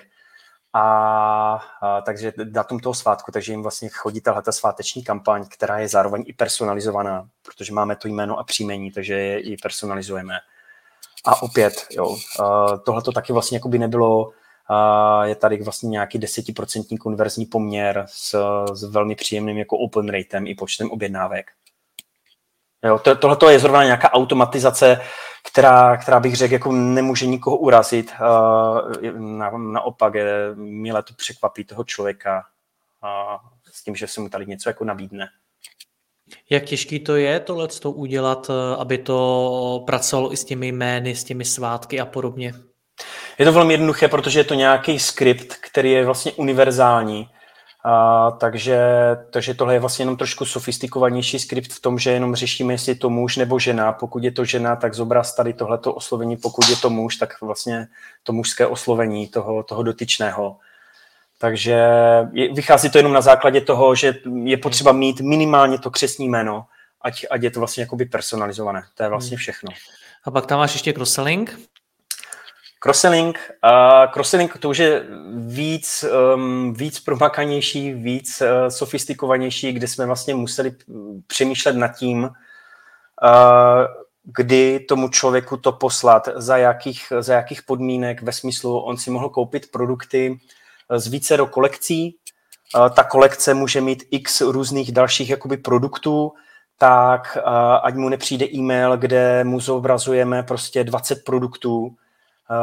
a, 0.74 1.64
a 1.82 2.02
takže 2.02 2.34
datum 2.44 2.80
toho 2.80 2.94
svátku, 2.94 3.32
takže 3.32 3.54
jim 3.54 3.62
vlastně 3.62 3.90
chodí 3.90 4.22
tahle 4.22 4.44
sváteční 4.50 5.04
kampaň, 5.04 5.46
která 5.50 5.80
je 5.80 5.88
zároveň 5.88 6.24
i 6.28 6.34
personalizovaná, 6.34 7.28
protože 7.42 7.74
máme 7.74 7.96
to 7.96 8.08
jméno 8.08 8.40
a 8.40 8.44
příjmení, 8.44 8.92
takže 8.92 9.14
je 9.14 9.40
i 9.40 9.58
personalizujeme. 9.58 10.34
A 11.26 11.42
opět, 11.42 11.74
jo, 11.92 12.18
tohle 12.86 13.02
to 13.02 13.12
taky 13.12 13.34
vlastně 13.34 13.56
jako 13.56 13.70
by 13.70 13.80
nebylo, 13.80 14.32
je 15.24 15.36
tady 15.36 15.64
vlastně 15.64 15.90
nějaký 15.90 16.20
desetiprocentní 16.20 16.98
konverzní 16.98 17.46
poměr 17.46 18.06
s, 18.10 18.36
s 18.74 18.84
velmi 18.84 19.16
příjemným 19.16 19.58
jako 19.58 19.78
open 19.78 20.10
ratem 20.10 20.48
i 20.48 20.56
počtem 20.56 20.92
objednávek. 20.92 21.52
Jo, 22.84 23.00
to, 23.00 23.16
tohle 23.16 23.54
je 23.54 23.60
zrovna 23.60 23.84
nějaká 23.84 24.14
automatizace, 24.14 25.02
která, 25.52 25.98
která 25.98 26.20
bych 26.20 26.36
řekl, 26.36 26.54
jako 26.54 26.72
nemůže 26.72 27.26
nikoho 27.26 27.58
urazit. 27.58 28.12
Na, 29.18 29.52
naopak 29.58 30.14
je, 30.14 30.56
milé 30.56 31.04
to 31.04 31.14
překvapí 31.14 31.64
toho 31.64 31.84
člověka 31.84 32.44
a 33.02 33.40
s 33.72 33.84
tím, 33.84 33.96
že 33.96 34.08
se 34.08 34.22
mu 34.22 34.30
tady 34.30 34.46
něco 34.46 34.70
jako 34.70 34.86
nabídne. 34.86 35.30
Jak 36.50 36.64
těžký 36.64 37.00
to 37.00 37.16
je 37.16 37.40
tohle 37.40 37.68
to 37.68 37.92
udělat, 37.92 38.52
aby 38.78 38.98
to 38.98 39.84
pracovalo 39.86 40.34
i 40.34 40.38
s 40.38 40.46
těmi 40.46 40.68
jmény, 40.68 41.16
s 41.16 41.24
těmi 41.24 41.46
svátky 41.46 42.00
a 42.00 42.06
podobně? 42.06 42.54
Je 43.38 43.46
to 43.46 43.52
velmi 43.52 43.74
jednoduché, 43.74 44.08
protože 44.08 44.40
je 44.40 44.44
to 44.44 44.54
nějaký 44.54 45.00
skript, 45.00 45.56
který 45.56 45.92
je 45.92 46.06
vlastně 46.06 46.32
univerzální 46.32 47.30
a, 47.84 48.32
takže, 48.32 48.80
takže 49.30 49.54
tohle 49.54 49.74
je 49.74 49.80
vlastně 49.80 50.04
jenom 50.04 50.18
trošku 50.18 50.46
sofistikovanější 50.46 51.40
skript 51.40 51.74
v 51.74 51.82
tom, 51.82 52.00
že 52.00 52.12
jenom 52.12 52.36
řešíme, 52.36 52.74
jestli 52.74 52.92
je 52.92 52.96
to 52.96 53.10
muž 53.10 53.38
nebo 53.38 53.60
žena. 53.60 53.92
Pokud 53.92 54.24
je 54.24 54.32
to 54.32 54.46
žena, 54.46 54.76
tak 54.76 54.94
zobraz 54.94 55.36
tady 55.36 55.54
tohleto 55.54 55.94
oslovení. 55.94 56.38
Pokud 56.38 56.70
je 56.70 56.76
to 56.76 56.90
muž, 56.90 57.16
tak 57.16 57.42
vlastně 57.42 57.88
to 58.24 58.34
mužské 58.34 58.68
oslovení 58.68 59.28
toho, 59.28 59.64
toho 59.64 59.84
dotyčného. 59.84 60.58
Takže 61.38 61.78
je, 62.34 62.54
vychází 62.54 62.90
to 62.90 62.98
jenom 62.98 63.14
na 63.14 63.22
základě 63.22 63.62
toho, 63.62 63.96
že 63.96 64.16
je 64.44 64.58
potřeba 64.58 64.92
mít 64.92 65.22
minimálně 65.22 65.80
to 65.80 65.92
křesní 65.92 66.30
jméno, 66.30 66.66
ať, 67.02 67.26
ať 67.32 67.42
je 67.44 67.52
to 67.52 67.60
vlastně 67.60 67.82
jakoby 67.82 68.06
personalizované. 68.06 68.84
To 68.96 69.04
je 69.04 69.10
vlastně 69.10 69.38
všechno. 69.38 69.72
A 70.24 70.32
pak 70.32 70.46
tam 70.46 70.60
máš 70.60 70.74
ještě 70.74 70.94
cross-selling? 70.94 71.60
Crossselling, 72.84 73.38
uh, 73.64 74.12
crossselling 74.12 74.58
to 74.58 74.70
už 74.70 74.78
je 74.78 75.06
víc, 75.36 76.06
um, 76.36 76.74
víc 76.74 77.00
promakanější, 77.00 77.94
víc 77.94 78.42
uh, 78.42 78.68
sofistikovanější, 78.68 79.72
kde 79.72 79.88
jsme 79.88 80.06
vlastně 80.06 80.36
museli 80.36 80.76
přemýšlet 81.28 81.76
nad 81.76 81.88
tím, 81.88 82.24
uh, 82.24 82.30
kdy 84.24 84.80
tomu 84.80 85.10
člověku 85.10 85.58
to 85.58 85.72
poslat, 85.72 86.30
za 86.36 86.58
jakých, 86.58 87.14
za 87.20 87.34
jakých 87.34 87.62
podmínek, 87.64 88.22
ve 88.22 88.32
smyslu, 88.32 88.80
on 88.80 88.98
si 88.98 89.12
mohl 89.12 89.30
koupit 89.30 89.72
produkty 89.72 90.40
z 90.96 91.08
více 91.08 91.38
do 91.38 91.46
kolekcí, 91.46 92.18
uh, 92.76 92.90
ta 92.90 93.04
kolekce 93.04 93.54
může 93.54 93.82
mít 93.82 94.04
x 94.12 94.42
různých 94.42 94.92
dalších 94.92 95.30
jakoby 95.30 95.58
produktů, 95.58 96.32
tak 96.78 97.38
uh, 97.38 97.54
ať 97.84 97.96
mu 97.96 98.10
nepřijde 98.10 98.46
e-mail, 98.46 98.98
kde 98.98 99.44
mu 99.44 99.60
zobrazujeme 99.60 100.44
prostě 100.44 100.84
20 100.84 101.24
produktů, 101.26 101.96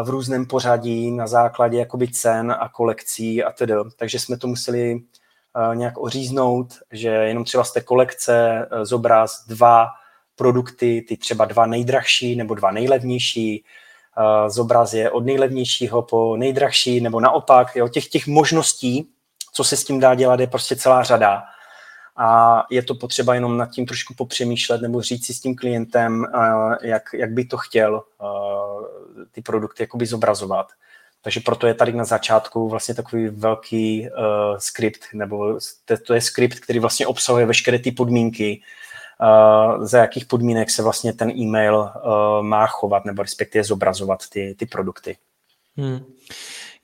v 0.02 0.08
různém 0.08 0.46
pořadí 0.46 1.10
na 1.10 1.26
základě 1.26 1.78
jakoby 1.78 2.08
cen 2.08 2.56
a 2.60 2.68
kolekcí 2.68 3.44
a 3.44 3.52
tedy. 3.52 3.74
Takže 3.96 4.18
jsme 4.18 4.38
to 4.38 4.46
museli 4.46 5.00
eh, 5.72 5.76
nějak 5.76 5.98
oříznout, 5.98 6.74
že 6.92 7.08
jenom 7.08 7.44
třeba 7.44 7.64
z 7.64 7.72
té 7.72 7.80
kolekce 7.80 8.68
eh, 8.70 8.84
zobraz 8.84 9.46
dva 9.46 9.88
produkty, 10.36 11.04
ty 11.08 11.16
třeba 11.16 11.44
dva 11.44 11.66
nejdrahší 11.66 12.36
nebo 12.36 12.54
dva 12.54 12.70
nejlevnější, 12.70 13.64
zobraz 14.48 14.92
je 14.92 15.10
od 15.10 15.24
nejlevnějšího 15.26 16.02
po 16.02 16.36
nejdrahší 16.36 17.00
nebo 17.00 17.20
naopak. 17.20 17.76
Jo, 17.76 17.88
těch, 17.88 18.08
těch 18.08 18.26
možností, 18.26 19.08
co 19.52 19.64
se 19.64 19.76
s 19.76 19.84
tím 19.84 20.00
dá 20.00 20.14
dělat, 20.14 20.40
je 20.40 20.46
prostě 20.46 20.76
celá 20.76 21.02
řada 21.02 21.42
a 22.18 22.64
je 22.70 22.82
to 22.82 22.94
potřeba 22.94 23.34
jenom 23.34 23.56
nad 23.56 23.70
tím 23.70 23.86
trošku 23.86 24.14
popřemýšlet 24.14 24.82
nebo 24.82 25.02
říct 25.02 25.26
si 25.26 25.34
s 25.34 25.40
tím 25.40 25.56
klientem, 25.56 26.26
jak, 26.82 27.02
jak 27.12 27.30
by 27.30 27.44
to 27.44 27.56
chtěl 27.56 28.02
ty 29.30 29.42
produkty 29.42 29.82
jakoby 29.82 30.06
zobrazovat. 30.06 30.66
Takže 31.22 31.40
proto 31.40 31.66
je 31.66 31.74
tady 31.74 31.92
na 31.92 32.04
začátku 32.04 32.68
vlastně 32.68 32.94
takový 32.94 33.28
velký 33.28 34.08
uh, 34.08 34.58
skript, 34.58 35.00
nebo 35.14 35.58
to, 35.84 35.96
to 36.06 36.14
je 36.14 36.20
skript, 36.20 36.60
který 36.60 36.78
vlastně 36.78 37.06
obsahuje 37.06 37.46
veškeré 37.46 37.78
ty 37.78 37.92
podmínky, 37.92 38.62
uh, 39.20 39.84
za 39.84 39.98
jakých 39.98 40.26
podmínek 40.26 40.70
se 40.70 40.82
vlastně 40.82 41.12
ten 41.12 41.30
e-mail 41.30 41.76
uh, 41.76 42.42
má 42.42 42.66
chovat, 42.66 43.04
nebo 43.04 43.22
respektive 43.22 43.64
zobrazovat 43.64 44.28
ty, 44.28 44.54
ty 44.58 44.66
produkty. 44.66 45.16
Hmm. 45.76 46.04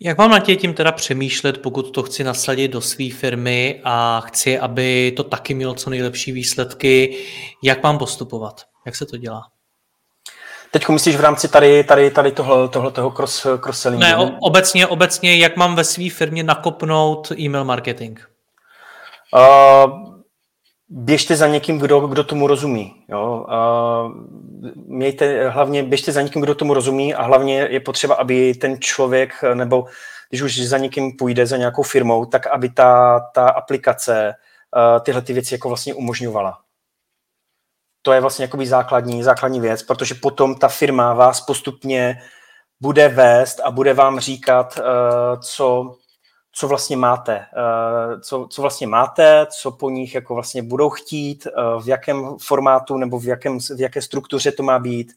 Jak 0.05 0.19
mám 0.19 0.31
na 0.31 0.39
tě 0.39 0.57
tím 0.57 0.75
teda 0.75 0.93
přemýšlet, 0.93 1.63
pokud 1.63 1.91
to 1.91 2.03
chci 2.03 2.25
nasadit 2.25 2.69
do 2.69 2.81
své 2.81 3.11
firmy 3.11 3.81
a 3.85 4.21
chci, 4.27 4.59
aby 4.59 5.13
to 5.17 5.25
taky 5.25 5.55
mělo 5.55 5.75
co 5.75 5.91
nejlepší 5.91 6.33
výsledky, 6.33 7.19
jak 7.63 7.83
mám 7.83 7.99
postupovat? 7.99 8.63
Jak 8.87 8.97
se 8.97 9.07
to 9.07 9.17
dělá? 9.17 9.43
Teď 10.71 10.89
myslíš 10.89 11.17
v 11.17 11.21
rámci 11.21 11.49
tady, 11.49 11.85
tady, 11.85 12.11
tady 12.11 12.33
tohle, 12.33 12.69
tohle 12.69 12.91
toho 12.91 13.11
cross, 13.11 13.47
cross-sellingu? 13.61 14.01
Ne, 14.01 14.17
o, 14.17 14.31
obecně, 14.41 14.87
obecně, 14.87 15.37
jak 15.37 15.57
mám 15.57 15.77
ve 15.77 15.85
své 15.85 16.11
firmě 16.11 16.43
nakopnout 16.43 17.33
e-mail 17.39 17.65
marketing? 17.65 18.21
Uh, 19.35 20.14
běžte 20.97 21.37
za 21.37 21.47
někým, 21.47 21.79
kdo, 21.79 22.01
kdo 22.01 22.25
tomu 22.25 22.47
rozumí. 22.47 23.05
Jo? 23.09 23.47
Uh, 23.49 24.13
mějte, 24.87 25.49
hlavně 25.49 25.83
běžte 25.83 26.13
za 26.13 26.23
někým, 26.23 26.43
kdo 26.43 26.55
tomu 26.55 26.75
rozumí 26.75 27.15
a 27.15 27.23
hlavně 27.23 27.69
je 27.71 27.81
potřeba, 27.81 28.15
aby 28.15 28.55
ten 28.55 28.81
člověk, 28.81 29.33
nebo 29.55 29.85
když 30.29 30.43
už 30.43 30.61
za 30.61 30.79
někým 30.79 31.17
půjde, 31.17 31.47
za 31.47 31.57
nějakou 31.57 31.83
firmou, 31.83 32.25
tak 32.25 32.47
aby 32.47 32.69
ta, 32.69 33.21
ta 33.35 33.49
aplikace 33.49 34.35
uh, 34.77 35.05
tyhle 35.05 35.23
ty 35.23 35.33
věci 35.33 35.55
jako 35.55 35.69
vlastně 35.69 35.95
umožňovala. 35.95 36.59
To 38.03 38.13
je 38.13 38.21
vlastně 38.21 38.45
jakoby 38.45 38.67
základní, 38.67 39.23
základní 39.23 39.61
věc, 39.61 39.83
protože 39.83 40.15
potom 40.15 40.55
ta 40.55 40.69
firma 40.69 41.15
vás 41.15 41.41
postupně 41.41 42.23
bude 42.81 43.09
vést 43.09 43.61
a 43.61 43.71
bude 43.71 43.95
vám 43.95 44.21
říkat, 44.21 44.79
uh, 44.79 45.41
co, 45.41 45.97
co 46.55 46.69
vlastně 46.69 46.97
máte, 46.97 47.47
uh, 47.57 48.21
co, 48.21 48.47
co 48.51 48.63
vlastně 48.63 48.87
máte, 48.87 49.47
co 49.61 49.71
po 49.71 49.91
nich 49.91 50.15
jako 50.15 50.35
vlastně 50.35 50.63
budou 50.63 50.91
chtít, 50.91 51.47
uh, 51.47 51.83
v 51.83 51.89
jakém 51.89 52.37
formátu 52.39 52.97
nebo 52.97 53.19
v, 53.19 53.25
jakém, 53.25 53.59
v 53.61 53.81
jaké 53.81 54.03
struktuře 54.03 54.53
to 54.53 54.63
má 54.63 54.79
být 54.79 55.13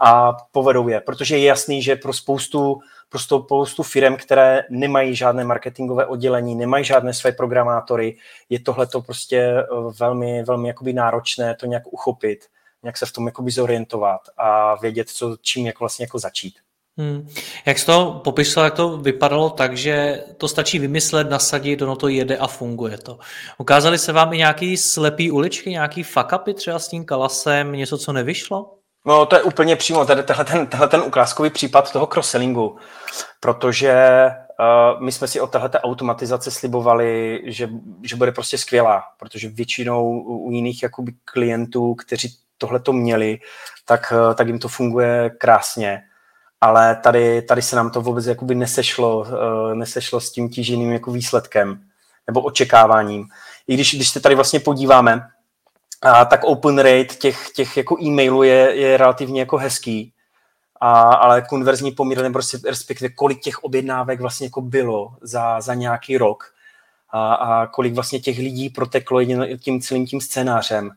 a 0.00 0.32
povedou 0.32 0.88
je, 0.88 1.00
protože 1.00 1.38
je 1.38 1.44
jasný, 1.44 1.82
že 1.82 1.96
pro 1.96 2.12
spoustu, 2.12 2.80
pro 3.08 3.18
spoustu 3.18 3.82
firm, 3.82 4.16
které 4.16 4.62
nemají 4.70 5.16
žádné 5.16 5.44
marketingové 5.44 6.06
oddělení, 6.06 6.54
nemají 6.54 6.84
žádné 6.84 7.14
své 7.14 7.32
programátory, 7.32 8.16
je 8.48 8.60
tohle 8.60 8.86
to 8.86 9.00
prostě 9.02 9.38
eh, 9.38 9.66
velmi, 9.98 10.42
velmi 10.42 10.68
jakoby 10.68 10.92
náročné 10.92 11.54
to 11.54 11.66
nějak 11.66 11.92
uchopit, 11.92 12.46
nějak 12.82 12.96
se 12.96 13.06
v 13.06 13.12
tom 13.12 13.26
jakoby 13.26 13.50
zorientovat 13.50 14.20
a 14.36 14.74
vědět, 14.74 15.08
co, 15.08 15.36
čím 15.40 15.66
jako 15.66 15.78
vlastně 15.78 16.04
jako 16.04 16.18
začít. 16.18 16.54
Hmm. 17.00 17.28
Jak 17.66 17.78
jsi 17.78 17.86
to 17.86 18.20
popisoval, 18.24 18.64
jak 18.64 18.74
to 18.74 18.96
vypadalo 18.96 19.50
tak, 19.50 19.76
že 19.76 20.24
to 20.36 20.48
stačí 20.48 20.78
vymyslet, 20.78 21.30
nasadit, 21.30 21.82
ono 21.82 21.96
to 21.96 22.08
jede 22.08 22.36
a 22.36 22.46
funguje 22.46 22.98
to. 22.98 23.18
Ukázali 23.58 23.98
se 23.98 24.12
vám 24.12 24.32
i 24.32 24.38
nějaký 24.38 24.76
slepý 24.76 25.30
uličky, 25.30 25.70
nějaký 25.70 26.02
fuck 26.02 26.32
upy 26.34 26.54
třeba 26.54 26.78
s 26.78 26.88
tím 26.88 27.04
kalasem, 27.04 27.72
něco, 27.72 27.98
co 27.98 28.12
nevyšlo? 28.12 28.74
No 29.06 29.26
to 29.26 29.36
je 29.36 29.42
úplně 29.42 29.76
přímo 29.76 30.04
tady 30.04 30.22
tenhle 30.22 30.44
ten, 30.44 30.66
tenhle 30.66 30.88
ten 30.88 31.00
ukázkový 31.00 31.50
případ 31.50 31.92
toho 31.92 32.06
cross-sellingu, 32.06 32.76
protože 33.40 34.26
uh, 34.60 35.02
my 35.02 35.12
jsme 35.12 35.28
si 35.28 35.40
od 35.40 35.50
téhle 35.50 35.70
automatizace 35.70 36.50
slibovali, 36.50 37.40
že, 37.46 37.68
že 38.02 38.16
bude 38.16 38.32
prostě 38.32 38.58
skvělá, 38.58 39.02
protože 39.18 39.48
většinou 39.48 40.22
u 40.22 40.50
jiných 40.50 40.82
jakoby 40.82 41.12
klientů, 41.24 41.94
kteří 41.94 42.28
tohle 42.58 42.80
to 42.80 42.92
měli, 42.92 43.38
tak, 43.86 44.12
uh, 44.12 44.34
tak 44.34 44.46
jim 44.46 44.58
to 44.58 44.68
funguje 44.68 45.30
krásně 45.38 46.02
ale 46.60 46.96
tady, 46.96 47.42
tady 47.42 47.62
se 47.62 47.76
nám 47.76 47.90
to 47.90 48.00
vůbec 48.00 48.26
jakoby 48.26 48.54
nesešlo, 48.54 49.18
uh, 49.18 49.74
nesešlo 49.74 50.20
s 50.20 50.32
tím 50.32 50.48
tíženým 50.48 50.92
jako 50.92 51.12
výsledkem 51.12 51.80
nebo 52.26 52.40
očekáváním. 52.40 53.28
I 53.68 53.74
když, 53.74 53.94
když 53.94 54.08
se 54.08 54.20
tady 54.20 54.34
vlastně 54.34 54.60
podíváme, 54.60 55.28
a 56.02 56.24
tak 56.24 56.44
open 56.44 56.78
rate 56.78 57.04
těch, 57.04 57.50
těch 57.50 57.76
jako 57.76 57.96
e-mailů 58.02 58.42
je, 58.42 58.74
je 58.74 58.96
relativně 58.96 59.40
jako 59.40 59.56
hezký, 59.56 60.12
a, 60.80 61.02
ale 61.02 61.42
konverzní 61.42 61.92
poměr, 61.92 62.22
nebo 62.22 62.32
prostě 62.32 62.58
respektive 62.64 63.08
kolik 63.08 63.40
těch 63.40 63.64
objednávek 63.64 64.20
vlastně 64.20 64.46
jako 64.46 64.60
bylo 64.60 65.14
za, 65.20 65.60
za 65.60 65.74
nějaký 65.74 66.18
rok 66.18 66.54
a, 67.10 67.34
a 67.34 67.66
kolik 67.66 67.94
vlastně 67.94 68.20
těch 68.20 68.38
lidí 68.38 68.70
proteklo 68.70 69.24
tím 69.58 69.80
celým 69.80 70.06
tím 70.06 70.20
scénářem, 70.20 70.90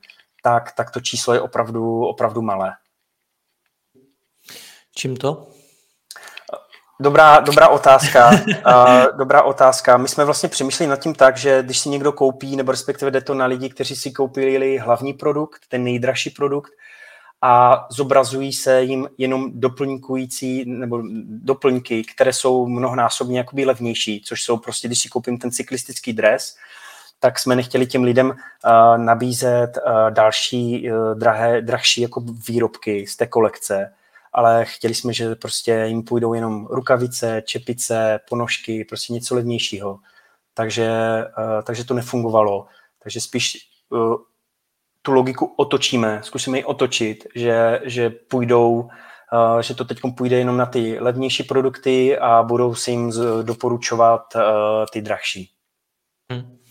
tak, 0.43 0.71
tak 0.71 0.91
to 0.91 1.01
číslo 1.01 1.33
je 1.33 1.41
opravdu, 1.41 2.05
opravdu 2.05 2.41
malé. 2.41 2.73
Čím 4.95 5.17
to? 5.17 5.52
Dobrá, 6.99 7.39
dobrá 7.39 7.67
otázka. 7.67 8.31
Uh, 8.67 9.17
dobrá 9.17 9.41
otázka. 9.41 9.97
My 9.97 10.07
jsme 10.07 10.25
vlastně 10.25 10.49
přemýšleli 10.49 10.89
nad 10.89 10.99
tím 10.99 11.15
tak, 11.15 11.37
že 11.37 11.63
když 11.63 11.79
si 11.79 11.89
někdo 11.89 12.11
koupí, 12.11 12.55
nebo 12.55 12.71
respektive 12.71 13.11
jde 13.11 13.21
to 13.21 13.33
na 13.33 13.45
lidi, 13.45 13.69
kteří 13.69 13.95
si 13.95 14.11
koupili 14.11 14.77
hlavní 14.77 15.13
produkt, 15.13 15.61
ten 15.69 15.83
nejdražší 15.83 16.29
produkt, 16.29 16.71
a 17.41 17.85
zobrazují 17.91 18.53
se 18.53 18.83
jim 18.83 19.09
jenom 19.17 19.51
doplňkující 19.53 20.63
nebo 20.65 21.01
doplňky, 21.27 22.03
které 22.03 22.33
jsou 22.33 22.67
mnohonásobně 22.67 23.37
jakoby 23.37 23.65
levnější, 23.65 24.21
což 24.25 24.43
jsou 24.43 24.57
prostě, 24.57 24.87
když 24.87 25.01
si 25.01 25.09
koupím 25.09 25.37
ten 25.37 25.51
cyklistický 25.51 26.13
dres, 26.13 26.55
tak 27.19 27.39
jsme 27.39 27.55
nechtěli 27.55 27.85
těm 27.85 28.03
lidem 28.03 28.29
uh, 28.29 28.35
nabízet 28.97 29.77
uh, 29.87 30.11
další 30.11 30.91
uh, 30.91 31.19
drahé, 31.19 31.61
drahší 31.61 32.01
jako 32.01 32.23
výrobky 32.47 33.07
z 33.07 33.15
té 33.15 33.27
kolekce, 33.27 33.93
ale 34.33 34.65
chtěli 34.65 34.95
jsme, 34.95 35.13
že 35.13 35.35
prostě 35.35 35.83
jim 35.87 36.03
půjdou 36.03 36.33
jenom 36.33 36.65
rukavice, 36.65 37.41
čepice, 37.45 38.19
ponožky, 38.29 38.85
prostě 38.85 39.13
něco 39.13 39.35
levnějšího. 39.35 39.99
Takže, 40.53 40.89
uh, 41.37 41.61
takže 41.63 41.83
to 41.83 41.93
nefungovalo. 41.93 42.65
Takže 43.03 43.21
spíš 43.21 43.57
uh, 43.89 44.15
tu 45.01 45.11
logiku 45.11 45.53
otočíme, 45.57 46.19
zkusíme 46.23 46.57
ji 46.57 46.63
otočit, 46.63 47.27
že, 47.35 47.81
že 47.83 48.09
půjdou, 48.09 48.73
uh, 48.73 49.59
že 49.61 49.75
to 49.75 49.85
teď 49.85 49.99
půjde 50.17 50.37
jenom 50.37 50.57
na 50.57 50.65
ty 50.65 50.99
levnější 50.99 51.43
produkty 51.43 52.17
a 52.17 52.43
budou 52.43 52.75
si 52.75 52.91
jim 52.91 53.11
doporučovat 53.41 54.33
ty 54.91 55.01
drahší. 55.01 55.51
Hmm. 56.31 56.62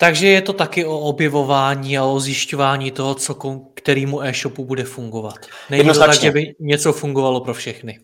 Takže 0.00 0.26
je 0.26 0.42
to 0.42 0.52
taky 0.52 0.84
o 0.84 0.98
objevování 0.98 1.98
a 1.98 2.04
o 2.04 2.20
zjišťování 2.20 2.90
toho, 2.90 3.14
co 3.14 3.34
kterému 3.74 4.22
e-shopu 4.22 4.64
bude 4.64 4.84
fungovat. 4.84 5.38
Není 5.70 5.88
to 5.88 5.98
tak, 5.98 6.20
že 6.20 6.30
by 6.30 6.54
něco 6.60 6.92
fungovalo 6.92 7.40
pro 7.40 7.54
všechny. 7.54 8.00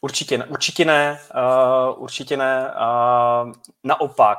Určitě, 0.00 0.44
určitě 0.44 0.84
ne, 0.84 1.20
uh, 1.34 2.02
určitě 2.02 2.36
ne. 2.36 2.74
Uh, 2.74 3.52
naopak, 3.84 4.38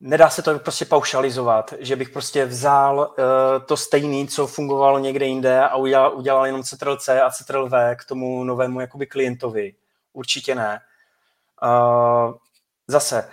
nedá 0.00 0.30
se 0.30 0.42
to 0.42 0.58
prostě 0.58 0.84
paušalizovat, 0.84 1.74
že 1.78 1.96
bych 1.96 2.10
prostě 2.10 2.44
vzal 2.44 2.98
uh, 2.98 3.66
to 3.66 3.76
stejné, 3.76 4.26
co 4.26 4.46
fungovalo 4.46 4.98
někde 4.98 5.26
jinde 5.26 5.60
a 5.60 5.76
udělal, 5.76 6.16
udělal 6.16 6.46
jenom 6.46 6.62
Ctrl-C 6.62 7.20
a 7.22 7.30
Ctrl-V 7.30 7.96
k 7.96 8.04
tomu 8.04 8.44
novému 8.44 8.80
jakoby 8.80 9.06
klientovi. 9.06 9.74
Určitě 10.12 10.54
ne. 10.54 10.80
Uh, 11.62 12.34
zase, 12.88 13.30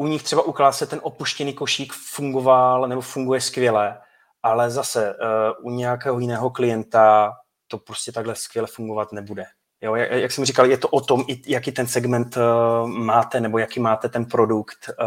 u 0.00 0.06
nich 0.06 0.22
třeba 0.22 0.42
u 0.42 0.52
klase 0.52 0.86
ten 0.86 1.00
opuštěný 1.02 1.52
košík 1.52 1.92
fungoval 1.92 2.88
nebo 2.88 3.00
funguje 3.00 3.40
skvěle, 3.40 3.98
ale 4.42 4.70
zase 4.70 5.14
uh, 5.14 5.66
u 5.66 5.70
nějakého 5.70 6.18
jiného 6.18 6.50
klienta 6.50 7.32
to 7.68 7.78
prostě 7.78 8.12
takhle 8.12 8.34
skvěle 8.34 8.68
fungovat 8.70 9.12
nebude. 9.12 9.44
Jo, 9.80 9.94
jak, 9.94 10.10
jak 10.10 10.32
jsem 10.32 10.44
říkal, 10.44 10.66
je 10.66 10.78
to 10.78 10.88
o 10.88 11.00
tom, 11.00 11.24
jaký 11.46 11.72
ten 11.72 11.86
segment 11.86 12.36
uh, 12.36 12.88
máte, 12.88 13.40
nebo 13.40 13.58
jaký 13.58 13.80
máte 13.80 14.08
ten 14.08 14.24
produkt, 14.24 14.90
uh, 15.00 15.06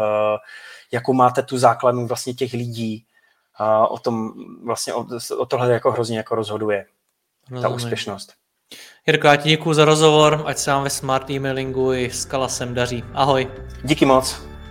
jakou 0.92 1.12
máte 1.12 1.42
tu 1.42 1.58
základnu 1.58 2.06
vlastně 2.06 2.34
těch 2.34 2.52
lidí. 2.52 3.06
Uh, 3.60 3.92
o 3.92 3.98
tom 3.98 4.32
vlastně 4.64 4.94
o, 4.94 5.06
o 5.38 5.46
tohle 5.46 5.72
jako 5.72 5.92
hrozně 5.92 6.16
jako 6.16 6.34
rozhoduje 6.34 6.86
Rozumím. 7.50 7.62
ta 7.62 7.68
úspěšnost. 7.68 8.32
Jirko, 9.06 9.26
já 9.26 9.36
ti 9.36 9.48
děkuji 9.48 9.74
za 9.74 9.84
rozhovor, 9.84 10.42
ať 10.46 10.58
se 10.58 10.70
vám 10.70 10.84
ve 10.84 10.90
smart 10.90 11.30
e-mailingu 11.30 11.92
i 11.92 12.10
s 12.10 12.24
Kalasem 12.24 12.74
daří. 12.74 13.04
Ahoj. 13.14 13.48
Díky 13.84 14.06
moc. 14.06 14.53